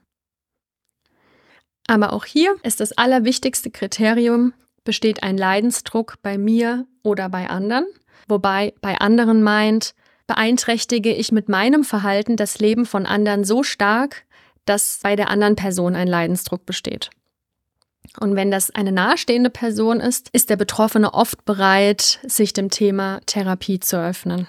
Aber 1.86 2.12
auch 2.12 2.24
hier 2.24 2.56
ist 2.62 2.80
das 2.80 2.92
allerwichtigste 2.92 3.70
Kriterium, 3.70 4.54
besteht 4.84 5.22
ein 5.22 5.36
Leidensdruck 5.36 6.16
bei 6.22 6.38
mir 6.38 6.86
oder 7.02 7.28
bei 7.28 7.50
anderen? 7.50 7.86
wobei 8.28 8.74
bei 8.80 8.98
anderen 8.98 9.42
meint, 9.42 9.94
beeinträchtige 10.26 11.14
ich 11.14 11.32
mit 11.32 11.48
meinem 11.48 11.84
Verhalten 11.84 12.36
das 12.36 12.58
Leben 12.58 12.84
von 12.84 13.06
anderen 13.06 13.44
so 13.44 13.62
stark, 13.62 14.24
dass 14.66 15.00
bei 15.02 15.16
der 15.16 15.30
anderen 15.30 15.56
Person 15.56 15.96
ein 15.96 16.08
Leidensdruck 16.08 16.66
besteht. 16.66 17.10
Und 18.20 18.36
wenn 18.36 18.50
das 18.50 18.70
eine 18.70 18.92
nahestehende 18.92 19.50
Person 19.50 20.00
ist, 20.00 20.28
ist 20.32 20.50
der 20.50 20.56
Betroffene 20.56 21.12
oft 21.12 21.44
bereit, 21.44 22.20
sich 22.26 22.52
dem 22.52 22.70
Thema 22.70 23.20
Therapie 23.26 23.80
zu 23.80 24.00
öffnen. 24.00 24.46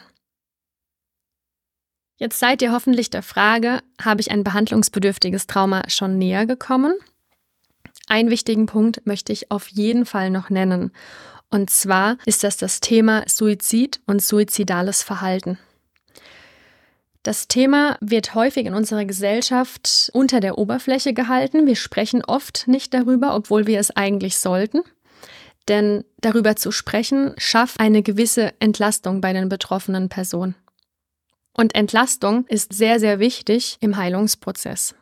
Jetzt 2.18 2.40
seid 2.40 2.62
ihr 2.62 2.72
hoffentlich 2.72 3.10
der 3.10 3.22
Frage, 3.22 3.82
habe 4.02 4.22
ich 4.22 4.32
ein 4.32 4.44
behandlungsbedürftiges 4.44 5.48
Trauma 5.48 5.84
schon 5.88 6.18
näher 6.18 6.46
gekommen? 6.46 6.96
Einen 8.08 8.30
wichtigen 8.30 8.66
Punkt 8.66 9.06
möchte 9.06 9.34
ich 9.34 9.52
auf 9.52 9.68
jeden 9.68 10.06
Fall 10.06 10.30
noch 10.30 10.50
nennen. 10.50 10.92
Und 11.50 11.70
zwar 11.70 12.18
ist 12.26 12.44
das 12.44 12.58
das 12.58 12.80
Thema 12.80 13.24
Suizid 13.28 14.02
und 14.06 14.22
suizidales 14.22 15.04
Verhalten. 15.04 15.60
Das 17.28 17.50
Thema 17.50 17.98
wird 18.00 18.36
häufig 18.36 18.66
in 18.66 18.74
unserer 18.74 19.04
Gesellschaft 19.04 20.10
unter 20.14 20.40
der 20.40 20.58
Oberfläche 20.58 21.14
gehalten. 21.14 21.68
Wir 21.68 21.76
sprechen 21.76 22.24
oft 22.24 22.70
nicht 22.70 22.94
darüber, 22.94 23.36
obwohl 23.36 23.68
wir 23.68 23.82
es 23.82 23.92
eigentlich 23.92 24.38
sollten. 24.38 24.82
Denn 25.68 26.06
darüber 26.22 26.56
zu 26.56 26.72
sprechen 26.72 27.34
schafft 27.38 27.82
eine 27.82 28.02
gewisse 28.02 28.54
Entlastung 28.62 29.20
bei 29.20 29.34
den 29.34 29.50
betroffenen 29.50 30.08
Personen. 30.08 30.56
Und 31.52 31.76
Entlastung 31.76 32.46
ist 32.48 32.72
sehr, 32.72 32.98
sehr 32.98 33.20
wichtig 33.20 33.76
im 33.82 33.98
Heilungsprozess. 33.98 34.96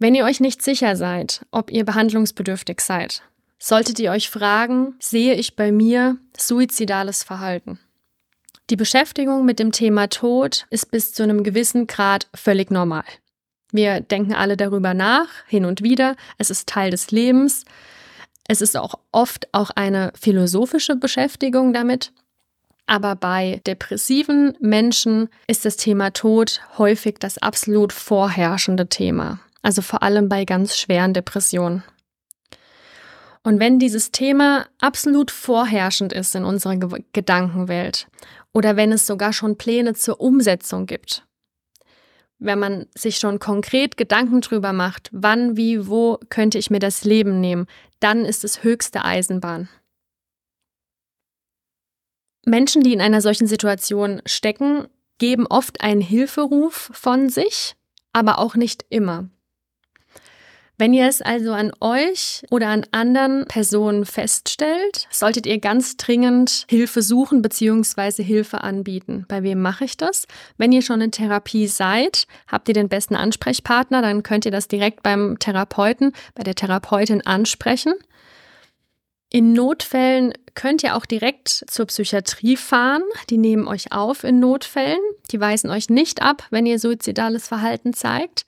Wenn 0.00 0.16
ihr 0.16 0.24
euch 0.24 0.40
nicht 0.40 0.62
sicher 0.62 0.96
seid, 0.96 1.46
ob 1.52 1.70
ihr 1.70 1.84
behandlungsbedürftig 1.84 2.80
seid, 2.80 3.22
solltet 3.60 4.00
ihr 4.00 4.10
euch 4.10 4.30
fragen, 4.30 4.96
sehe 4.98 5.34
ich 5.34 5.54
bei 5.54 5.70
mir 5.70 6.16
suizidales 6.36 7.22
Verhalten? 7.22 7.78
Die 8.70 8.76
Beschäftigung 8.76 9.44
mit 9.44 9.58
dem 9.58 9.72
Thema 9.72 10.08
Tod 10.08 10.66
ist 10.70 10.90
bis 10.90 11.12
zu 11.12 11.22
einem 11.22 11.42
gewissen 11.42 11.86
Grad 11.86 12.28
völlig 12.34 12.70
normal. 12.70 13.04
Wir 13.72 14.00
denken 14.00 14.32
alle 14.32 14.56
darüber 14.56 14.94
nach, 14.94 15.28
hin 15.46 15.66
und 15.66 15.82
wieder. 15.82 16.16
Es 16.38 16.48
ist 16.48 16.66
Teil 16.66 16.90
des 16.90 17.10
Lebens. 17.10 17.64
Es 18.48 18.62
ist 18.62 18.76
auch 18.76 18.94
oft 19.12 19.48
auch 19.52 19.70
eine 19.70 20.12
philosophische 20.18 20.96
Beschäftigung 20.96 21.74
damit. 21.74 22.12
Aber 22.86 23.16
bei 23.16 23.60
depressiven 23.66 24.56
Menschen 24.60 25.28
ist 25.46 25.66
das 25.66 25.76
Thema 25.76 26.12
Tod 26.12 26.60
häufig 26.78 27.16
das 27.18 27.36
absolut 27.38 27.92
vorherrschende 27.92 28.88
Thema. 28.88 29.40
Also 29.60 29.82
vor 29.82 30.02
allem 30.02 30.28
bei 30.28 30.44
ganz 30.46 30.76
schweren 30.78 31.12
Depressionen. 31.12 31.82
Und 33.44 33.60
wenn 33.60 33.78
dieses 33.78 34.10
Thema 34.10 34.66
absolut 34.80 35.30
vorherrschend 35.30 36.14
ist 36.14 36.34
in 36.34 36.44
unserer 36.44 36.76
Ge 36.76 37.04
Gedankenwelt 37.12 38.08
oder 38.54 38.76
wenn 38.76 38.90
es 38.90 39.06
sogar 39.06 39.34
schon 39.34 39.58
Pläne 39.58 39.94
zur 39.94 40.18
Umsetzung 40.20 40.86
gibt, 40.86 41.26
wenn 42.38 42.58
man 42.58 42.86
sich 42.94 43.18
schon 43.18 43.38
konkret 43.38 43.98
Gedanken 43.98 44.40
drüber 44.40 44.72
macht, 44.72 45.10
wann, 45.12 45.58
wie, 45.58 45.86
wo 45.88 46.18
könnte 46.30 46.58
ich 46.58 46.70
mir 46.70 46.78
das 46.78 47.04
Leben 47.04 47.40
nehmen, 47.40 47.66
dann 48.00 48.24
ist 48.24 48.44
es 48.44 48.64
höchste 48.64 49.04
Eisenbahn. 49.04 49.68
Menschen, 52.46 52.82
die 52.82 52.94
in 52.94 53.00
einer 53.00 53.20
solchen 53.20 53.46
Situation 53.46 54.22
stecken, 54.26 54.88
geben 55.18 55.46
oft 55.46 55.82
einen 55.82 56.00
Hilferuf 56.00 56.90
von 56.92 57.28
sich, 57.28 57.76
aber 58.12 58.38
auch 58.38 58.54
nicht 58.54 58.84
immer. 58.88 59.28
Wenn 60.76 60.92
ihr 60.92 61.06
es 61.06 61.22
also 61.22 61.52
an 61.52 61.70
euch 61.80 62.42
oder 62.50 62.68
an 62.68 62.84
anderen 62.90 63.44
Personen 63.46 64.04
feststellt, 64.04 65.06
solltet 65.10 65.46
ihr 65.46 65.60
ganz 65.60 65.96
dringend 65.96 66.66
Hilfe 66.68 67.00
suchen 67.00 67.42
bzw. 67.42 68.24
Hilfe 68.24 68.62
anbieten. 68.62 69.24
Bei 69.28 69.44
wem 69.44 69.62
mache 69.62 69.84
ich 69.84 69.96
das? 69.96 70.26
Wenn 70.58 70.72
ihr 70.72 70.82
schon 70.82 71.00
in 71.00 71.12
Therapie 71.12 71.68
seid, 71.68 72.26
habt 72.48 72.68
ihr 72.68 72.74
den 72.74 72.88
besten 72.88 73.14
Ansprechpartner, 73.14 74.02
dann 74.02 74.24
könnt 74.24 74.46
ihr 74.46 74.50
das 74.50 74.66
direkt 74.66 75.04
beim 75.04 75.38
Therapeuten, 75.38 76.12
bei 76.34 76.42
der 76.42 76.56
Therapeutin 76.56 77.24
ansprechen. 77.24 77.94
In 79.30 79.52
Notfällen 79.52 80.32
könnt 80.54 80.82
ihr 80.82 80.96
auch 80.96 81.06
direkt 81.06 81.64
zur 81.68 81.86
Psychiatrie 81.86 82.56
fahren. 82.56 83.02
Die 83.30 83.38
nehmen 83.38 83.68
euch 83.68 83.92
auf 83.92 84.24
in 84.24 84.40
Notfällen. 84.40 85.00
Die 85.30 85.40
weisen 85.40 85.70
euch 85.70 85.88
nicht 85.88 86.22
ab, 86.22 86.44
wenn 86.50 86.66
ihr 86.66 86.78
suizidales 86.78 87.46
Verhalten 87.48 87.94
zeigt. 87.94 88.44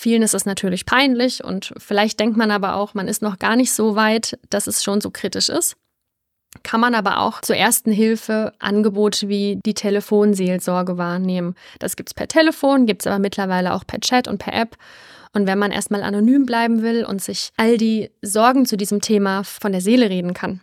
Vielen 0.00 0.22
ist 0.22 0.32
es 0.32 0.46
natürlich 0.46 0.86
peinlich 0.86 1.42
und 1.42 1.74
vielleicht 1.76 2.20
denkt 2.20 2.36
man 2.36 2.52
aber 2.52 2.76
auch, 2.76 2.94
man 2.94 3.08
ist 3.08 3.20
noch 3.20 3.40
gar 3.40 3.56
nicht 3.56 3.72
so 3.72 3.96
weit, 3.96 4.38
dass 4.48 4.68
es 4.68 4.84
schon 4.84 5.00
so 5.00 5.10
kritisch 5.10 5.48
ist. 5.48 5.76
Kann 6.62 6.80
man 6.80 6.94
aber 6.94 7.18
auch 7.18 7.40
zur 7.40 7.56
ersten 7.56 7.90
Hilfe 7.90 8.52
Angebote 8.60 9.28
wie 9.28 9.58
die 9.66 9.74
Telefonseelsorge 9.74 10.98
wahrnehmen. 10.98 11.56
Das 11.80 11.96
gibt 11.96 12.10
es 12.10 12.14
per 12.14 12.28
Telefon, 12.28 12.86
gibt 12.86 13.02
es 13.02 13.08
aber 13.08 13.18
mittlerweile 13.18 13.74
auch 13.74 13.84
per 13.84 13.98
Chat 13.98 14.28
und 14.28 14.38
per 14.38 14.52
App. 14.52 14.76
Und 15.32 15.48
wenn 15.48 15.58
man 15.58 15.72
erstmal 15.72 16.04
anonym 16.04 16.46
bleiben 16.46 16.82
will 16.82 17.04
und 17.04 17.20
sich 17.20 17.50
all 17.56 17.76
die 17.76 18.12
Sorgen 18.22 18.66
zu 18.66 18.76
diesem 18.76 19.00
Thema 19.00 19.42
von 19.42 19.72
der 19.72 19.80
Seele 19.80 20.10
reden 20.10 20.32
kann, 20.32 20.60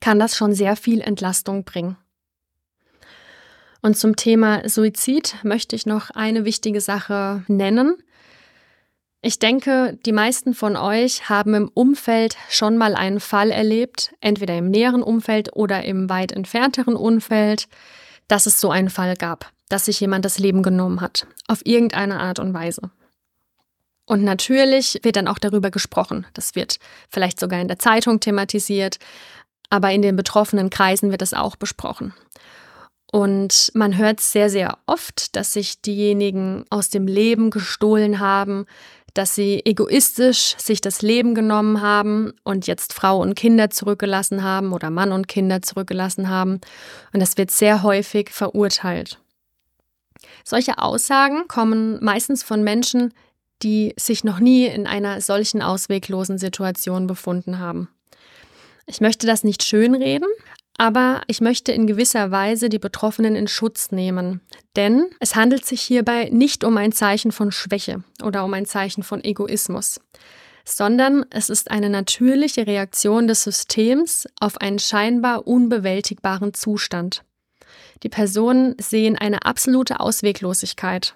kann 0.00 0.18
das 0.18 0.36
schon 0.36 0.52
sehr 0.52 0.76
viel 0.76 1.00
Entlastung 1.00 1.64
bringen. 1.64 1.96
Und 3.80 3.96
zum 3.96 4.14
Thema 4.14 4.68
Suizid 4.68 5.36
möchte 5.42 5.74
ich 5.74 5.86
noch 5.86 6.10
eine 6.10 6.44
wichtige 6.44 6.82
Sache 6.82 7.44
nennen. 7.48 7.96
Ich 9.24 9.38
denke, 9.38 9.96
die 10.04 10.10
meisten 10.10 10.52
von 10.52 10.76
euch 10.76 11.28
haben 11.28 11.54
im 11.54 11.70
Umfeld 11.72 12.36
schon 12.50 12.76
mal 12.76 12.96
einen 12.96 13.20
Fall 13.20 13.52
erlebt, 13.52 14.12
entweder 14.20 14.58
im 14.58 14.68
näheren 14.68 15.04
Umfeld 15.04 15.54
oder 15.54 15.84
im 15.84 16.10
weit 16.10 16.32
entfernteren 16.32 16.96
Umfeld, 16.96 17.68
dass 18.26 18.46
es 18.46 18.60
so 18.60 18.72
einen 18.72 18.90
Fall 18.90 19.14
gab, 19.14 19.52
dass 19.68 19.84
sich 19.84 20.00
jemand 20.00 20.24
das 20.24 20.40
Leben 20.40 20.64
genommen 20.64 21.00
hat, 21.00 21.28
auf 21.46 21.64
irgendeine 21.64 22.18
Art 22.18 22.40
und 22.40 22.52
Weise. 22.52 22.90
Und 24.06 24.24
natürlich 24.24 24.98
wird 25.04 25.14
dann 25.14 25.28
auch 25.28 25.38
darüber 25.38 25.70
gesprochen. 25.70 26.26
Das 26.34 26.56
wird 26.56 26.78
vielleicht 27.08 27.38
sogar 27.38 27.60
in 27.60 27.68
der 27.68 27.78
Zeitung 27.78 28.18
thematisiert, 28.18 28.98
aber 29.70 29.92
in 29.92 30.02
den 30.02 30.16
betroffenen 30.16 30.68
Kreisen 30.68 31.12
wird 31.12 31.22
es 31.22 31.32
auch 31.32 31.54
besprochen. 31.54 32.12
Und 33.12 33.70
man 33.74 33.98
hört 33.98 34.20
sehr, 34.20 34.48
sehr 34.48 34.78
oft, 34.86 35.36
dass 35.36 35.52
sich 35.52 35.82
diejenigen 35.82 36.64
aus 36.70 36.88
dem 36.88 37.06
Leben 37.06 37.50
gestohlen 37.50 38.18
haben, 38.18 38.64
dass 39.14 39.34
sie 39.34 39.60
egoistisch 39.64 40.54
sich 40.58 40.80
das 40.80 41.02
Leben 41.02 41.34
genommen 41.34 41.80
haben 41.80 42.32
und 42.44 42.66
jetzt 42.66 42.92
Frau 42.92 43.20
und 43.20 43.34
Kinder 43.34 43.70
zurückgelassen 43.70 44.42
haben 44.42 44.72
oder 44.72 44.90
Mann 44.90 45.12
und 45.12 45.28
Kinder 45.28 45.62
zurückgelassen 45.62 46.28
haben. 46.28 46.60
Und 47.12 47.20
das 47.20 47.36
wird 47.36 47.50
sehr 47.50 47.82
häufig 47.82 48.30
verurteilt. 48.30 49.18
Solche 50.44 50.78
Aussagen 50.78 51.46
kommen 51.48 52.02
meistens 52.02 52.42
von 52.42 52.62
Menschen, 52.62 53.12
die 53.62 53.94
sich 53.98 54.24
noch 54.24 54.40
nie 54.40 54.66
in 54.66 54.86
einer 54.86 55.20
solchen 55.20 55.62
ausweglosen 55.62 56.38
Situation 56.38 57.06
befunden 57.06 57.58
haben. 57.58 57.88
Ich 58.86 59.00
möchte 59.00 59.26
das 59.26 59.44
nicht 59.44 59.62
schönreden, 59.62 60.28
aber 60.78 61.22
ich 61.26 61.40
möchte 61.40 61.72
in 61.72 61.86
gewisser 61.86 62.30
Weise 62.30 62.68
die 62.68 62.78
Betroffenen 62.78 63.36
in 63.36 63.48
Schutz 63.48 63.92
nehmen. 63.92 64.40
Denn 64.76 65.06
es 65.20 65.36
handelt 65.36 65.64
sich 65.64 65.82
hierbei 65.82 66.28
nicht 66.32 66.64
um 66.64 66.76
ein 66.76 66.92
Zeichen 66.92 67.32
von 67.32 67.52
Schwäche 67.52 68.02
oder 68.22 68.44
um 68.44 68.54
ein 68.54 68.66
Zeichen 68.66 69.02
von 69.02 69.22
Egoismus, 69.22 70.00
sondern 70.64 71.26
es 71.30 71.50
ist 71.50 71.70
eine 71.70 71.90
natürliche 71.90 72.66
Reaktion 72.66 73.26
des 73.26 73.42
Systems 73.42 74.26
auf 74.40 74.60
einen 74.60 74.78
scheinbar 74.78 75.46
unbewältigbaren 75.46 76.54
Zustand. 76.54 77.24
Die 78.02 78.08
Personen 78.08 78.74
sehen 78.78 79.16
eine 79.16 79.44
absolute 79.44 80.00
Ausweglosigkeit 80.00 81.14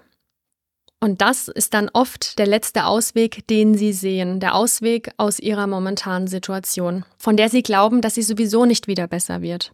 und 1.00 1.20
das 1.20 1.48
ist 1.48 1.74
dann 1.74 1.90
oft 1.92 2.38
der 2.38 2.46
letzte 2.46 2.86
Ausweg, 2.86 3.46
den 3.48 3.74
sie 3.74 3.92
sehen, 3.92 4.40
der 4.40 4.54
Ausweg 4.54 5.10
aus 5.18 5.38
ihrer 5.38 5.66
momentanen 5.66 6.26
Situation, 6.26 7.04
von 7.18 7.36
der 7.36 7.48
sie 7.48 7.62
glauben, 7.62 8.00
dass 8.00 8.14
sie 8.14 8.22
sowieso 8.22 8.64
nicht 8.64 8.86
wieder 8.86 9.06
besser 9.06 9.42
wird. 9.42 9.72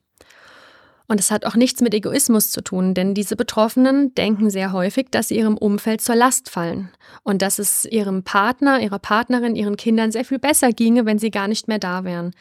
Und 1.06 1.20
es 1.20 1.30
hat 1.30 1.44
auch 1.44 1.56
nichts 1.56 1.80
mit 1.80 1.94
Egoismus 1.94 2.50
zu 2.50 2.62
tun, 2.62 2.94
denn 2.94 3.14
diese 3.14 3.36
Betroffenen 3.36 4.14
denken 4.14 4.50
sehr 4.50 4.72
häufig, 4.72 5.08
dass 5.10 5.28
sie 5.28 5.36
ihrem 5.36 5.58
Umfeld 5.58 6.00
zur 6.00 6.14
Last 6.14 6.48
fallen 6.48 6.90
und 7.22 7.42
dass 7.42 7.58
es 7.58 7.84
ihrem 7.84 8.24
Partner, 8.24 8.80
ihrer 8.80 8.98
Partnerin, 8.98 9.54
ihren 9.54 9.76
Kindern 9.76 10.10
sehr 10.10 10.24
viel 10.24 10.38
besser 10.38 10.72
ginge, 10.72 11.04
wenn 11.04 11.18
sie 11.18 11.30
gar 11.30 11.48
nicht 11.48 11.68
mehr 11.68 11.78
da 11.78 12.04
wären 12.04 12.32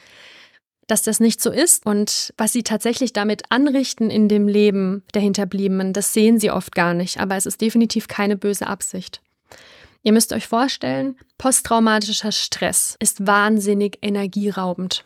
dass 0.91 1.03
das 1.03 1.21
nicht 1.21 1.41
so 1.41 1.51
ist 1.51 1.85
und 1.85 2.33
was 2.37 2.51
sie 2.51 2.63
tatsächlich 2.63 3.13
damit 3.13 3.43
anrichten 3.47 4.09
in 4.09 4.27
dem 4.27 4.49
Leben 4.49 5.03
der 5.13 5.21
Hinterbliebenen, 5.21 5.93
das 5.93 6.11
sehen 6.11 6.37
sie 6.37 6.51
oft 6.51 6.75
gar 6.75 6.93
nicht, 6.93 7.21
aber 7.21 7.37
es 7.37 7.45
ist 7.45 7.61
definitiv 7.61 8.09
keine 8.09 8.35
böse 8.35 8.67
Absicht. 8.67 9.21
Ihr 10.03 10.11
müsst 10.11 10.33
euch 10.33 10.47
vorstellen, 10.47 11.15
posttraumatischer 11.37 12.33
Stress 12.33 12.97
ist 12.99 13.25
wahnsinnig 13.25 13.99
energieraubend. 14.01 15.05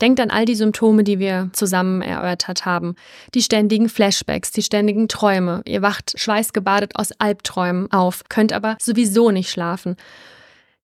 Denkt 0.00 0.20
an 0.20 0.30
all 0.30 0.44
die 0.44 0.54
Symptome, 0.54 1.02
die 1.02 1.18
wir 1.18 1.50
zusammen 1.52 2.00
erörtert 2.00 2.64
haben. 2.64 2.94
Die 3.34 3.42
ständigen 3.42 3.88
Flashbacks, 3.88 4.52
die 4.52 4.62
ständigen 4.62 5.08
Träume. 5.08 5.62
Ihr 5.66 5.82
wacht 5.82 6.12
schweißgebadet 6.16 6.94
aus 6.94 7.10
Albträumen 7.18 7.90
auf, 7.90 8.22
könnt 8.28 8.52
aber 8.52 8.76
sowieso 8.80 9.32
nicht 9.32 9.50
schlafen. 9.50 9.96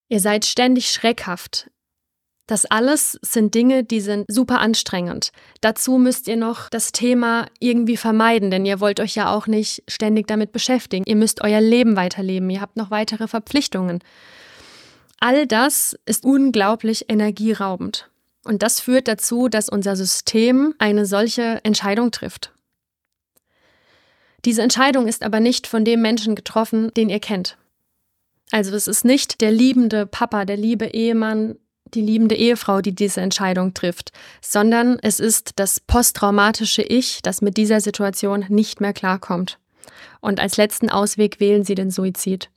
Ihr 0.08 0.18
seid 0.18 0.44
ständig 0.44 0.90
schreckhaft. 0.90 1.70
Das 2.46 2.66
alles 2.66 3.18
sind 3.22 3.54
Dinge, 3.54 3.84
die 3.84 4.00
sind 4.00 4.26
super 4.28 4.60
anstrengend. 4.60 5.32
Dazu 5.62 5.96
müsst 5.96 6.28
ihr 6.28 6.36
noch 6.36 6.68
das 6.68 6.92
Thema 6.92 7.46
irgendwie 7.58 7.96
vermeiden, 7.96 8.50
denn 8.50 8.66
ihr 8.66 8.80
wollt 8.80 9.00
euch 9.00 9.14
ja 9.14 9.32
auch 9.34 9.46
nicht 9.46 9.82
ständig 9.88 10.26
damit 10.26 10.52
beschäftigen. 10.52 11.04
Ihr 11.06 11.16
müsst 11.16 11.42
euer 11.42 11.62
Leben 11.62 11.96
weiterleben, 11.96 12.50
ihr 12.50 12.60
habt 12.60 12.76
noch 12.76 12.90
weitere 12.90 13.28
Verpflichtungen. 13.28 14.00
All 15.20 15.46
das 15.46 15.96
ist 16.04 16.24
unglaublich 16.24 17.06
energieraubend. 17.08 18.10
Und 18.44 18.62
das 18.62 18.78
führt 18.78 19.08
dazu, 19.08 19.48
dass 19.48 19.70
unser 19.70 19.96
System 19.96 20.74
eine 20.78 21.06
solche 21.06 21.60
Entscheidung 21.64 22.10
trifft. 22.10 22.52
Diese 24.44 24.60
Entscheidung 24.60 25.08
ist 25.08 25.22
aber 25.22 25.40
nicht 25.40 25.66
von 25.66 25.86
dem 25.86 26.02
Menschen 26.02 26.34
getroffen, 26.34 26.92
den 26.94 27.08
ihr 27.08 27.20
kennt. 27.20 27.56
Also 28.50 28.76
es 28.76 28.86
ist 28.86 29.06
nicht 29.06 29.40
der 29.40 29.50
liebende 29.50 30.04
Papa, 30.04 30.44
der 30.44 30.58
liebe 30.58 30.86
Ehemann, 30.88 31.56
die 31.94 32.02
liebende 32.02 32.34
Ehefrau, 32.34 32.80
die 32.80 32.94
diese 32.94 33.20
Entscheidung 33.20 33.74
trifft, 33.74 34.12
sondern 34.40 34.98
es 35.02 35.20
ist 35.20 35.52
das 35.56 35.80
posttraumatische 35.80 36.82
Ich, 36.82 37.22
das 37.22 37.40
mit 37.40 37.56
dieser 37.56 37.80
Situation 37.80 38.44
nicht 38.48 38.80
mehr 38.80 38.92
klarkommt. 38.92 39.58
Und 40.20 40.40
als 40.40 40.56
letzten 40.56 40.90
Ausweg 40.90 41.40
wählen 41.40 41.64
sie 41.64 41.74
den 41.74 41.90
Suizid. 41.90 42.50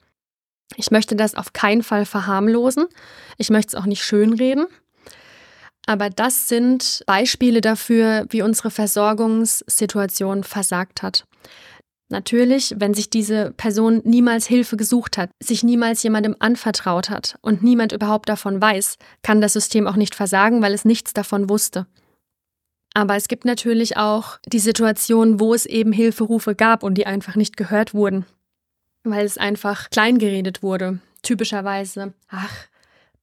Ich 0.76 0.92
möchte 0.92 1.16
das 1.16 1.36
auf 1.36 1.54
keinen 1.54 1.84
Fall 1.84 2.06
verharmlosen. 2.06 2.86
Ich 3.38 3.50
möchte 3.50 3.76
es 3.76 3.82
auch 3.82 3.86
nicht 3.86 4.04
schönreden. 4.04 4.68
Aber 5.86 6.10
das 6.10 6.50
sind 6.50 7.04
Beispiele 7.08 7.62
dafür, 7.62 8.26
wie 8.30 8.42
unsere 8.42 8.72
Versorgungssituation 8.72 10.44
versagt 10.44 11.02
hat. 11.02 11.26
Natürlich, 12.10 12.74
wenn 12.78 12.94
sich 12.94 13.10
diese 13.10 13.52
Person 13.52 14.02
niemals 14.06 14.48
Hilfe 14.48 14.78
gesucht 14.78 15.18
hat, 15.18 15.30
sich 15.44 15.64
niemals 15.64 16.04
jemandem 16.04 16.38
anvertraut 16.40 17.10
hat 17.10 17.38
und 17.42 17.64
niemand 17.64 17.92
überhaupt 17.92 18.30
davon 18.30 18.62
weiß, 18.62 18.98
kann 19.24 19.42
das 19.42 19.54
System 19.54 19.88
auch 19.88 19.98
nicht 19.98 20.16
versagen, 20.16 20.62
weil 20.62 20.74
es 20.74 20.86
nichts 20.86 21.12
davon 21.12 21.50
wusste. 21.50 21.86
Aber 22.94 23.16
es 23.16 23.28
gibt 23.28 23.44
natürlich 23.44 23.98
auch 23.98 24.40
die 24.48 24.60
Situation, 24.60 25.40
wo 25.40 25.54
es 25.54 25.66
eben 25.66 25.92
Hilferufe 25.92 26.56
gab 26.56 26.82
und 26.82 26.96
die 26.96 27.06
einfach 27.06 27.36
nicht 27.36 27.58
gehört 27.58 27.94
wurden, 27.94 28.26
weil 29.04 29.26
es 29.26 29.38
einfach 29.38 29.90
kleingeredet 29.90 30.64
wurde. 30.64 31.00
Typischerweise, 31.24 32.14
ach, 32.30 32.68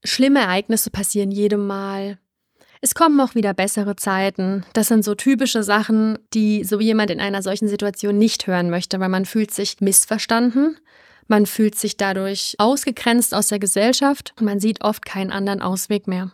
schlimme 0.05 0.41
Ereignisse 0.41 0.91
passieren 0.91 1.31
jedem 1.31 1.67
Mal. 1.67 2.19
Es 2.81 2.95
kommen 2.95 3.21
auch 3.21 3.35
wieder 3.35 3.55
bessere 3.55 3.97
Zeiten. 3.97 4.65
Das 4.73 4.89
sind 4.89 5.05
so 5.05 5.15
typische 5.15 5.63
Sachen, 5.63 6.19
die 6.35 6.65
so 6.65 6.81
jemand 6.81 7.11
in 7.11 7.21
einer 7.21 7.43
solchen 7.43 7.69
Situation 7.69 8.19
nicht 8.19 8.47
hören 8.47 8.71
möchte, 8.71 9.01
weil 9.01 9.09
man 9.09 9.25
fühlt 9.25 9.53
sich 9.53 9.81
missverstanden, 9.81 10.77
man 11.27 11.47
fühlt 11.47 11.77
sich 11.77 11.97
dadurch 11.97 12.55
ausgegrenzt 12.59 13.35
aus 13.35 13.49
der 13.49 13.59
Gesellschaft 13.59 14.35
und 14.39 14.45
man 14.45 14.61
sieht 14.61 14.85
oft 14.85 15.07
keinen 15.07 15.33
anderen 15.33 15.63
Ausweg 15.63 16.07
mehr. 16.07 16.33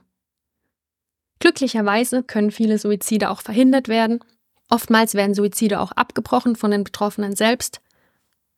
Glücklicherweise 1.38 2.22
können 2.22 2.50
viele 2.50 2.78
Suizide 2.78 3.30
auch 3.30 3.42
verhindert 3.42 3.88
werden. 3.88 4.20
Oftmals 4.68 5.14
werden 5.14 5.34
Suizide 5.34 5.80
auch 5.80 5.92
abgebrochen 5.92 6.56
von 6.56 6.70
den 6.70 6.84
Betroffenen 6.84 7.34
selbst. 7.34 7.80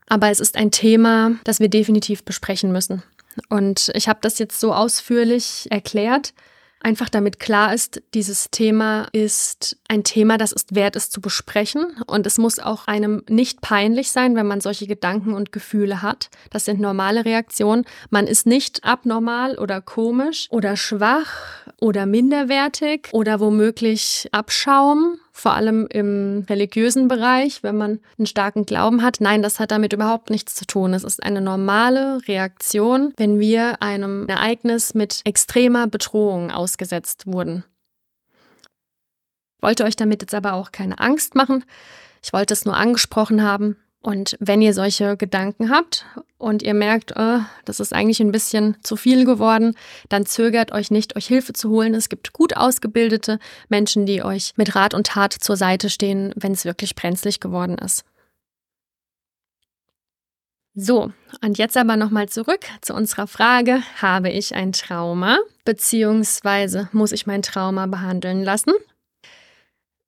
Aber 0.08 0.30
es 0.30 0.40
ist 0.40 0.56
ein 0.56 0.70
Thema, 0.70 1.32
das 1.44 1.60
wir 1.60 1.68
definitiv 1.68 2.24
besprechen 2.24 2.72
müssen. 2.72 3.02
Und 3.48 3.90
ich 3.94 4.08
habe 4.08 4.18
das 4.20 4.38
jetzt 4.38 4.58
so 4.58 4.74
ausführlich 4.74 5.68
erklärt, 5.70 6.34
Einfach 6.82 7.08
damit 7.08 7.38
klar 7.38 7.72
ist, 7.72 8.02
dieses 8.12 8.50
Thema 8.50 9.06
ist 9.12 9.76
ein 9.88 10.02
Thema, 10.02 10.36
das 10.36 10.52
es 10.52 10.66
wert 10.72 10.96
ist 10.96 11.12
zu 11.12 11.20
besprechen. 11.20 11.96
Und 12.06 12.26
es 12.26 12.38
muss 12.38 12.58
auch 12.58 12.88
einem 12.88 13.22
nicht 13.28 13.60
peinlich 13.60 14.10
sein, 14.10 14.34
wenn 14.34 14.46
man 14.46 14.60
solche 14.60 14.88
Gedanken 14.88 15.34
und 15.34 15.52
Gefühle 15.52 16.02
hat. 16.02 16.28
Das 16.50 16.64
sind 16.64 16.80
normale 16.80 17.24
Reaktionen. 17.24 17.84
Man 18.10 18.26
ist 18.26 18.46
nicht 18.46 18.82
abnormal 18.82 19.58
oder 19.58 19.80
komisch 19.80 20.48
oder 20.50 20.76
schwach 20.76 21.66
oder 21.80 22.06
minderwertig 22.06 23.08
oder 23.12 23.38
womöglich 23.38 24.28
Abschaum, 24.32 25.18
vor 25.32 25.54
allem 25.54 25.86
im 25.88 26.44
religiösen 26.48 27.08
Bereich, 27.08 27.62
wenn 27.62 27.76
man 27.76 28.00
einen 28.18 28.26
starken 28.26 28.66
Glauben 28.66 29.02
hat. 29.02 29.16
Nein, 29.20 29.42
das 29.42 29.58
hat 29.58 29.70
damit 29.70 29.94
überhaupt 29.94 30.28
nichts 30.28 30.54
zu 30.54 30.66
tun. 30.66 30.92
Es 30.92 31.04
ist 31.04 31.22
eine 31.22 31.40
normale 31.40 32.20
Reaktion, 32.28 33.14
wenn 33.16 33.40
wir 33.40 33.82
einem 33.82 34.28
Ereignis 34.28 34.94
mit 34.94 35.22
extremer 35.24 35.86
Bedrohung 35.86 36.50
ausgesetzt 36.50 37.26
wurden. 37.26 37.64
Ich 39.56 39.62
wollte 39.62 39.84
euch 39.84 39.96
damit 39.96 40.20
jetzt 40.20 40.34
aber 40.34 40.52
auch 40.52 40.70
keine 40.70 40.98
Angst 40.98 41.34
machen. 41.34 41.64
Ich 42.22 42.32
wollte 42.32 42.52
es 42.52 42.64
nur 42.64 42.76
angesprochen 42.76 43.42
haben, 43.42 43.76
und 44.02 44.36
wenn 44.40 44.60
ihr 44.60 44.74
solche 44.74 45.16
Gedanken 45.16 45.70
habt 45.70 46.04
und 46.36 46.62
ihr 46.62 46.74
merkt, 46.74 47.14
oh, 47.16 47.38
das 47.64 47.78
ist 47.78 47.92
eigentlich 47.92 48.20
ein 48.20 48.32
bisschen 48.32 48.76
zu 48.82 48.96
viel 48.96 49.24
geworden, 49.24 49.76
dann 50.08 50.26
zögert 50.26 50.72
euch 50.72 50.90
nicht, 50.90 51.14
euch 51.14 51.26
Hilfe 51.26 51.52
zu 51.52 51.70
holen. 51.70 51.94
Es 51.94 52.08
gibt 52.08 52.32
gut 52.32 52.56
ausgebildete 52.56 53.38
Menschen, 53.68 54.04
die 54.04 54.24
euch 54.24 54.54
mit 54.56 54.74
Rat 54.74 54.92
und 54.94 55.06
Tat 55.06 55.32
zur 55.32 55.56
Seite 55.56 55.88
stehen, 55.88 56.32
wenn 56.34 56.52
es 56.52 56.64
wirklich 56.64 56.96
brenzlig 56.96 57.38
geworden 57.38 57.78
ist. 57.78 58.04
So, 60.74 61.12
und 61.42 61.58
jetzt 61.58 61.76
aber 61.76 61.96
nochmal 61.96 62.28
zurück 62.28 62.62
zu 62.80 62.94
unserer 62.94 63.26
Frage, 63.26 63.82
habe 64.00 64.30
ich 64.30 64.54
ein 64.54 64.72
Trauma, 64.72 65.38
beziehungsweise 65.64 66.88
muss 66.92 67.12
ich 67.12 67.26
mein 67.26 67.42
Trauma 67.42 67.86
behandeln 67.86 68.42
lassen? 68.42 68.72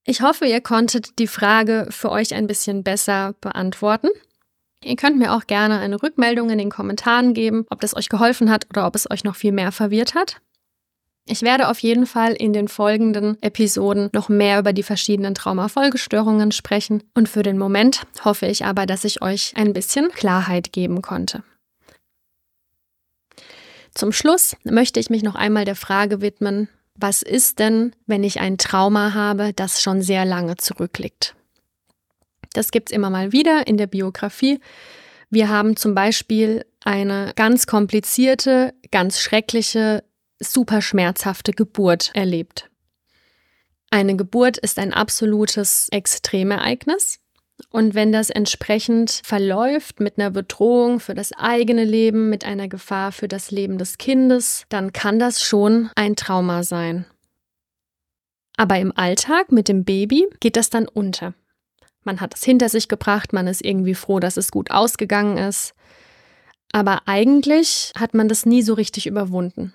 Ich 0.07 0.21
hoffe, 0.21 0.45
ihr 0.45 0.61
konntet 0.61 1.19
die 1.19 1.27
Frage 1.27 1.87
für 1.91 2.11
euch 2.11 2.35
ein 2.35 2.47
bisschen 2.47 2.83
besser 2.83 3.35
beantworten. 3.41 4.09
Ihr 4.83 4.97
könnt 4.97 5.17
mir 5.17 5.33
auch 5.33 5.47
gerne 5.47 5.79
eine 5.79 6.03
Rückmeldung 6.03 6.51
in 6.51 6.59
den 6.59 6.71
Kommentaren 6.71 7.33
geben, 7.33 7.65
ob 7.71 7.81
das 7.81 7.97
euch 7.97 8.11
geholfen 8.11 8.51
hat 8.51 8.67
oder 8.69 8.87
ob 8.87 8.95
es 8.97 9.11
euch 9.11 9.25
noch 9.25 9.35
viel 9.35 9.53
mehr 9.53 9.73
verwirrt 9.73 10.15
hat. 10.15 10.43
Ich 11.27 11.41
werde 11.41 11.69
auf 11.69 11.79
jeden 11.79 12.05
Fall 12.05 12.35
in 12.35 12.53
den 12.53 12.69
folgenden 12.69 13.43
Episoden 13.43 14.11
noch 14.13 14.29
mehr 14.29 14.59
über 14.59 14.75
die 14.75 14.83
verschiedenen 14.83 15.35
Traumafolgestörungen 15.35 16.53
sprechen 16.53 17.03
und 17.15 17.31
für 17.31 17.43
den 17.43 17.57
Moment 17.57 18.03
hoffe 18.27 18.45
ich 18.45 18.67
aber, 18.67 18.85
dass 18.85 19.05
ich 19.05 19.23
euch 19.23 19.55
ein 19.57 19.73
bisschen 19.73 20.11
Klarheit 20.11 20.75
geben 20.75 21.01
konnte. 21.01 21.43
Zum 23.95 24.13
Schluss 24.13 24.55
möchte 24.65 25.01
ich 25.01 25.09
mich 25.09 25.23
noch 25.23 25.35
einmal 25.35 25.65
der 25.65 25.77
Frage 25.77 26.21
widmen, 26.21 26.69
was 26.95 27.23
ist 27.23 27.59
denn, 27.59 27.95
wenn 28.07 28.25
ich 28.25 28.41
ein 28.41 28.59
Trauma 28.59 29.15
habe, 29.15 29.53
das 29.53 29.83
schon 29.83 30.03
sehr 30.03 30.25
lange 30.25 30.57
zurückliegt? 30.57 31.35
Das 32.53 32.71
gibt 32.71 32.91
es 32.91 32.97
immer 32.97 33.11
mal 33.11 33.33
wieder 33.33 33.67
in 33.67 33.77
der 33.77 33.89
Biografie. 33.89 34.61
Wir 35.29 35.49
haben 35.49 35.77
zum 35.77 35.95
Beispiel 35.95 36.65
eine 36.85 37.33
ganz 37.35 37.67
komplizierte, 37.67 38.75
ganz 38.91 39.19
schreckliche, 39.19 40.05
super 40.39 40.81
schmerzhafte 40.81 41.53
Geburt 41.53 42.13
erlebt. 42.15 42.71
Eine 43.91 44.17
Geburt 44.17 44.59
ist 44.59 44.79
ein 44.79 44.93
absolutes 44.93 45.89
Extremereignis. 45.91 47.21
Und 47.71 47.95
wenn 47.95 48.13
das 48.13 48.31
entsprechend 48.31 49.21
verläuft 49.25 50.01
mit 50.01 50.19
einer 50.19 50.31
Bedrohung 50.31 50.99
für 50.99 51.15
das 51.15 51.33
eigene 51.33 51.85
Leben, 51.85 52.29
mit 52.29 52.45
einer 52.45 52.69
Gefahr 52.69 53.13
für 53.13 53.29
das 53.29 53.51
Leben 53.51 53.79
des 53.79 53.99
Kindes, 53.99 54.65
dann 54.69 54.93
kann 54.93 55.19
das 55.19 55.43
schon 55.43 55.91
ein 55.95 56.17
Trauma 56.17 56.65
sein. 56.65 57.07
Aber 58.57 58.79
im 58.79 58.97
Alltag 58.97 59.53
mit 59.53 59.69
dem 59.69 59.85
Baby 59.85 60.27
geht 60.41 60.57
das 60.57 60.71
dann 60.71 60.89
unter. 60.89 61.35
Man 62.03 62.21
hat 62.21 62.35
es 62.35 62.45
hinter 62.45 62.69
sich 62.69 62.89
gebracht, 62.89 63.33
man 63.33 63.47
ist 63.47 63.65
irgendwie 63.65 63.95
froh, 63.95 64.21
dass 64.21 64.37
es 64.37 64.51
gut 64.51 64.71
ausgegangen 64.71 65.39
ist. 65.39 65.75
Aber 66.73 67.03
eigentlich 67.07 67.93
hat 67.97 68.15
man 68.15 68.29
das 68.29 68.47
nie 68.47 68.63
so 68.63 68.75
richtig 68.75 69.07
überwunden. 69.07 69.73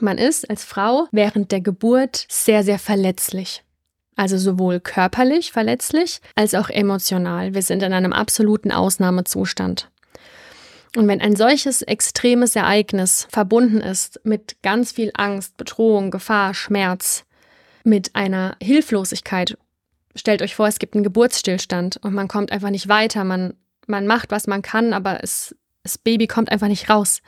Man 0.00 0.18
ist 0.18 0.48
als 0.48 0.64
Frau 0.64 1.08
während 1.12 1.50
der 1.52 1.60
Geburt 1.60 2.26
sehr, 2.28 2.62
sehr 2.62 2.78
verletzlich. 2.78 3.63
Also 4.16 4.38
sowohl 4.38 4.80
körperlich 4.80 5.52
verletzlich 5.52 6.20
als 6.34 6.54
auch 6.54 6.70
emotional. 6.70 7.54
Wir 7.54 7.62
sind 7.62 7.82
in 7.82 7.92
einem 7.92 8.12
absoluten 8.12 8.70
Ausnahmezustand. 8.70 9.90
Und 10.96 11.08
wenn 11.08 11.20
ein 11.20 11.34
solches 11.34 11.82
extremes 11.82 12.54
Ereignis 12.54 13.26
verbunden 13.30 13.80
ist 13.80 14.20
mit 14.22 14.56
ganz 14.62 14.92
viel 14.92 15.10
Angst, 15.14 15.56
Bedrohung, 15.56 16.10
Gefahr, 16.10 16.54
Schmerz, 16.54 17.24
mit 17.82 18.14
einer 18.14 18.56
Hilflosigkeit, 18.62 19.58
stellt 20.14 20.42
euch 20.42 20.54
vor, 20.54 20.68
es 20.68 20.78
gibt 20.78 20.94
einen 20.94 21.04
Geburtsstillstand 21.04 21.98
und 21.98 22.14
man 22.14 22.28
kommt 22.28 22.52
einfach 22.52 22.70
nicht 22.70 22.88
weiter, 22.88 23.24
man, 23.24 23.54
man 23.86 24.06
macht, 24.06 24.30
was 24.30 24.46
man 24.46 24.62
kann, 24.62 24.92
aber 24.92 25.22
es, 25.22 25.54
das 25.82 25.98
Baby 25.98 26.28
kommt 26.28 26.50
einfach 26.52 26.68
nicht 26.68 26.88
raus. 26.88 27.20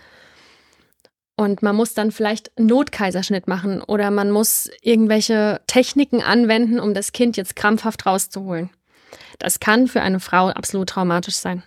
Und 1.37 1.63
man 1.63 1.77
muss 1.77 1.93
dann 1.93 2.13
vielleicht 2.13 2.51
Notkaiserschnitt 2.59 3.47
machen 3.47 3.83
oder 3.83 4.11
man 4.11 4.31
muss 4.31 4.71
irgendwelche 4.81 5.61
Techniken 5.67 6.23
anwenden, 6.23 6.81
um 6.81 6.95
das 6.95 7.13
Kind 7.13 7.37
jetzt 7.37 7.57
krampfhaft 7.57 8.07
rauszuholen. 8.07 8.71
Das 9.39 9.61
kann 9.61 9.87
für 9.87 10.01
eine 10.01 10.19
Frau 10.19 10.49
absolut 10.49 10.89
traumatisch 10.89 11.37
sein. 11.37 11.63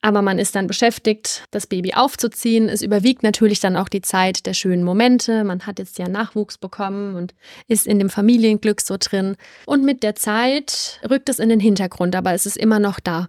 Aber 0.00 0.22
man 0.22 0.38
ist 0.38 0.54
dann 0.54 0.68
beschäftigt, 0.68 1.42
das 1.50 1.66
Baby 1.66 1.94
aufzuziehen. 1.94 2.68
Es 2.68 2.82
überwiegt 2.82 3.24
natürlich 3.24 3.58
dann 3.58 3.76
auch 3.76 3.88
die 3.88 4.02
Zeit 4.02 4.46
der 4.46 4.54
schönen 4.54 4.84
Momente. 4.84 5.42
Man 5.42 5.66
hat 5.66 5.80
jetzt 5.80 5.98
ja 5.98 6.06
Nachwuchs 6.06 6.58
bekommen 6.58 7.16
und 7.16 7.34
ist 7.66 7.88
in 7.88 7.98
dem 7.98 8.10
Familienglück 8.10 8.80
so 8.80 8.96
drin. 9.00 9.36
Und 9.64 9.84
mit 9.84 10.04
der 10.04 10.14
Zeit 10.14 11.00
rückt 11.10 11.28
es 11.28 11.40
in 11.40 11.48
den 11.48 11.58
Hintergrund, 11.58 12.14
aber 12.14 12.32
es 12.34 12.46
ist 12.46 12.56
immer 12.56 12.78
noch 12.78 13.00
da. 13.00 13.28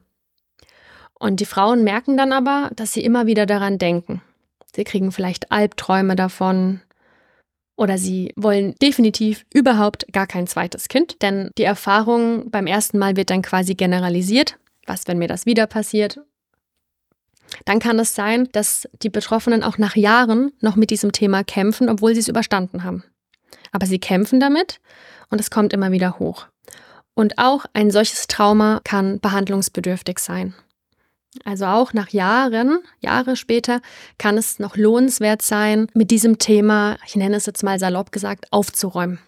Und 1.16 1.40
die 1.40 1.46
Frauen 1.46 1.84
merken 1.84 2.16
dann 2.16 2.32
aber, 2.32 2.70
dass 2.76 2.94
sie 2.94 3.04
immer 3.04 3.26
wieder 3.26 3.48
daran 3.48 3.80
denken. 3.80 4.22
Sie 4.76 4.84
kriegen 4.84 5.12
vielleicht 5.12 5.52
Albträume 5.52 6.16
davon. 6.16 6.82
Oder 7.76 7.98
sie 7.98 8.34
wollen 8.36 8.76
definitiv 8.82 9.46
überhaupt 9.54 10.12
gar 10.12 10.26
kein 10.26 10.48
zweites 10.48 10.88
Kind, 10.88 11.22
denn 11.22 11.52
die 11.58 11.64
Erfahrung 11.64 12.50
beim 12.50 12.66
ersten 12.66 12.98
Mal 12.98 13.16
wird 13.16 13.30
dann 13.30 13.44
quasi 13.44 13.76
generalisiert. 13.76 14.58
Was, 14.88 15.08
wenn 15.08 15.20
mir 15.20 15.28
das 15.28 15.46
wieder 15.46 15.68
passiert? 15.68 16.20
Dann 17.66 17.80
kann 17.80 18.00
es 18.00 18.16
sein, 18.16 18.50
dass 18.52 18.88
die 19.04 19.10
Betroffenen 19.10 19.64
auch 19.64 19.78
nach 19.78 19.96
Jahren 19.96 20.52
noch 20.60 20.76
mit 20.76 20.90
diesem 20.90 21.12
Thema 21.12 21.44
kämpfen, 21.44 21.90
obwohl 21.90 22.14
sie 22.14 22.22
es 22.22 22.28
überstanden 22.28 22.84
haben. 22.84 23.04
Aber 23.72 23.86
sie 23.86 24.00
kämpfen 24.00 24.40
damit 24.40 24.80
und 25.30 25.40
es 25.40 25.52
kommt 25.52 25.74
immer 25.74 25.92
wieder 25.92 26.20
hoch. 26.20 26.48
Und 27.14 27.38
auch 27.38 27.66
ein 27.74 27.92
solches 27.92 28.28
Trauma 28.28 28.82
kann 28.84 29.20
behandlungsbedürftig 29.20 30.20
sein. 30.20 30.54
Also 31.46 31.66
auch 31.66 31.94
nach 31.94 32.10
Jahren, 32.10 32.80
Jahre 33.00 33.36
später, 33.36 33.82
kann 34.18 34.38
es 34.38 34.60
noch 34.60 34.78
lohnenswert 34.78 35.42
sein, 35.42 35.88
mit 35.94 36.12
diesem 36.12 36.40
Thema, 36.40 36.98
ich 37.06 37.16
nenne 37.16 37.36
es 37.36 37.46
jetzt 37.46 37.64
mal 37.64 37.80
salopp 37.80 38.12
gesagt, 38.12 38.52
aufzuräumen. 38.52 39.20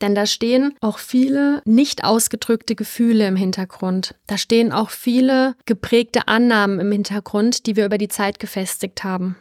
Denn 0.00 0.14
da 0.14 0.26
stehen 0.26 0.74
auch 0.80 0.98
viele 0.98 1.62
nicht 1.64 2.04
ausgedrückte 2.04 2.74
Gefühle 2.74 3.26
im 3.26 3.36
Hintergrund. 3.36 4.14
Da 4.26 4.38
stehen 4.38 4.72
auch 4.72 4.90
viele 4.90 5.54
geprägte 5.66 6.28
Annahmen 6.28 6.80
im 6.80 6.90
Hintergrund, 6.90 7.66
die 7.66 7.76
wir 7.76 7.86
über 7.86 7.98
die 7.98 8.08
Zeit 8.08 8.38
gefestigt 8.38 9.04
haben. 9.04 9.36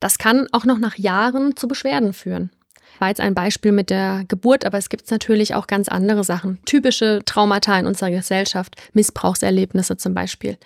Das 0.00 0.18
kann 0.18 0.46
auch 0.52 0.64
noch 0.64 0.78
nach 0.78 0.96
Jahren 0.96 1.56
zu 1.56 1.68
Beschwerden 1.68 2.12
führen 2.12 2.50
war 2.98 3.08
jetzt 3.08 3.20
ein 3.20 3.34
Beispiel 3.34 3.72
mit 3.72 3.90
der 3.90 4.24
Geburt, 4.28 4.64
aber 4.64 4.78
es 4.78 4.88
gibt 4.88 5.10
natürlich 5.10 5.54
auch 5.54 5.66
ganz 5.66 5.88
andere 5.88 6.24
Sachen. 6.24 6.58
Typische 6.64 7.22
Traumata 7.24 7.78
in 7.78 7.86
unserer 7.86 8.10
Gesellschaft, 8.10 8.76
Missbrauchserlebnisse 8.92 9.96
zum 9.96 10.14
Beispiel. 10.14 10.58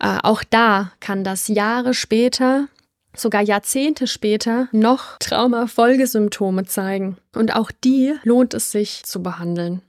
Äh, 0.00 0.18
auch 0.22 0.44
da 0.44 0.92
kann 1.00 1.24
das 1.24 1.48
Jahre 1.48 1.94
später, 1.94 2.68
sogar 3.14 3.42
Jahrzehnte 3.42 4.06
später, 4.06 4.68
noch 4.72 5.18
Traumafolgesymptome 5.18 6.64
zeigen. 6.64 7.16
Und 7.34 7.54
auch 7.54 7.70
die 7.72 8.14
lohnt 8.22 8.54
es 8.54 8.70
sich 8.70 9.04
zu 9.04 9.22
behandeln. 9.22 9.82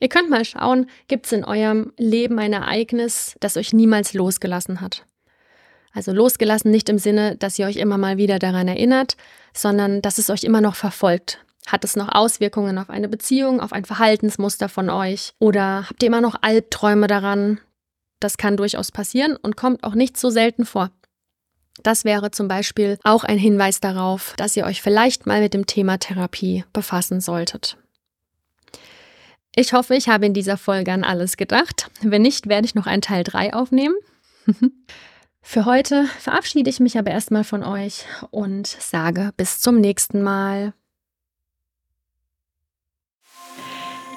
Ihr 0.00 0.08
könnt 0.08 0.28
mal 0.28 0.44
schauen, 0.44 0.90
gibt 1.08 1.26
es 1.26 1.32
in 1.32 1.44
eurem 1.44 1.92
Leben 1.96 2.38
ein 2.38 2.52
Ereignis, 2.52 3.36
das 3.40 3.56
euch 3.56 3.72
niemals 3.72 4.12
losgelassen 4.12 4.80
hat? 4.80 5.06
Also 5.94 6.12
losgelassen 6.12 6.70
nicht 6.70 6.88
im 6.88 6.98
Sinne, 6.98 7.36
dass 7.36 7.58
ihr 7.58 7.66
euch 7.66 7.76
immer 7.76 7.98
mal 7.98 8.16
wieder 8.16 8.38
daran 8.40 8.66
erinnert, 8.66 9.16
sondern 9.54 10.02
dass 10.02 10.18
es 10.18 10.28
euch 10.28 10.42
immer 10.42 10.60
noch 10.60 10.74
verfolgt. 10.74 11.38
Hat 11.66 11.84
es 11.84 11.96
noch 11.96 12.08
Auswirkungen 12.08 12.76
auf 12.78 12.90
eine 12.90 13.08
Beziehung, 13.08 13.60
auf 13.60 13.72
ein 13.72 13.84
Verhaltensmuster 13.84 14.68
von 14.68 14.90
euch? 14.90 15.32
Oder 15.38 15.88
habt 15.88 16.02
ihr 16.02 16.08
immer 16.08 16.20
noch 16.20 16.36
Albträume 16.42 17.06
daran? 17.06 17.60
Das 18.20 18.36
kann 18.36 18.56
durchaus 18.56 18.90
passieren 18.90 19.36
und 19.36 19.56
kommt 19.56 19.84
auch 19.84 19.94
nicht 19.94 20.16
so 20.16 20.30
selten 20.30 20.66
vor. 20.66 20.90
Das 21.82 22.04
wäre 22.04 22.30
zum 22.30 22.48
Beispiel 22.48 22.98
auch 23.02 23.24
ein 23.24 23.38
Hinweis 23.38 23.80
darauf, 23.80 24.34
dass 24.36 24.56
ihr 24.56 24.64
euch 24.64 24.82
vielleicht 24.82 25.26
mal 25.26 25.40
mit 25.40 25.54
dem 25.54 25.66
Thema 25.66 25.98
Therapie 25.98 26.64
befassen 26.72 27.20
solltet. 27.20 27.76
Ich 29.56 29.72
hoffe, 29.72 29.94
ich 29.94 30.08
habe 30.08 30.26
in 30.26 30.34
dieser 30.34 30.56
Folge 30.56 30.92
an 30.92 31.04
alles 31.04 31.36
gedacht. 31.36 31.90
Wenn 32.00 32.22
nicht, 32.22 32.48
werde 32.48 32.66
ich 32.66 32.74
noch 32.74 32.86
einen 32.86 33.02
Teil 33.02 33.24
3 33.24 33.54
aufnehmen. 33.54 33.94
Für 35.46 35.66
heute 35.66 36.06
verabschiede 36.18 36.70
ich 36.70 36.80
mich 36.80 36.98
aber 36.98 37.12
erstmal 37.12 37.44
von 37.44 37.62
euch 37.62 38.06
und 38.30 38.66
sage 38.66 39.32
bis 39.36 39.60
zum 39.60 39.78
nächsten 39.78 40.22
Mal. 40.22 40.72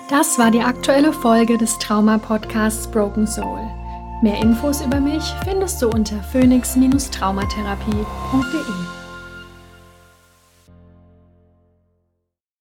Das 0.09 0.39
war 0.39 0.51
die 0.51 0.61
aktuelle 0.61 1.11
Folge 1.11 1.57
des 1.57 1.77
Trauma-Podcasts 1.79 2.89
Broken 2.89 3.27
Soul. 3.27 3.59
Mehr 4.23 4.41
Infos 4.41 4.81
über 4.81 5.01
mich 5.01 5.23
findest 5.43 5.81
du 5.81 5.89
unter 5.89 6.23
phoenix-traumatherapie.de. 6.31 8.96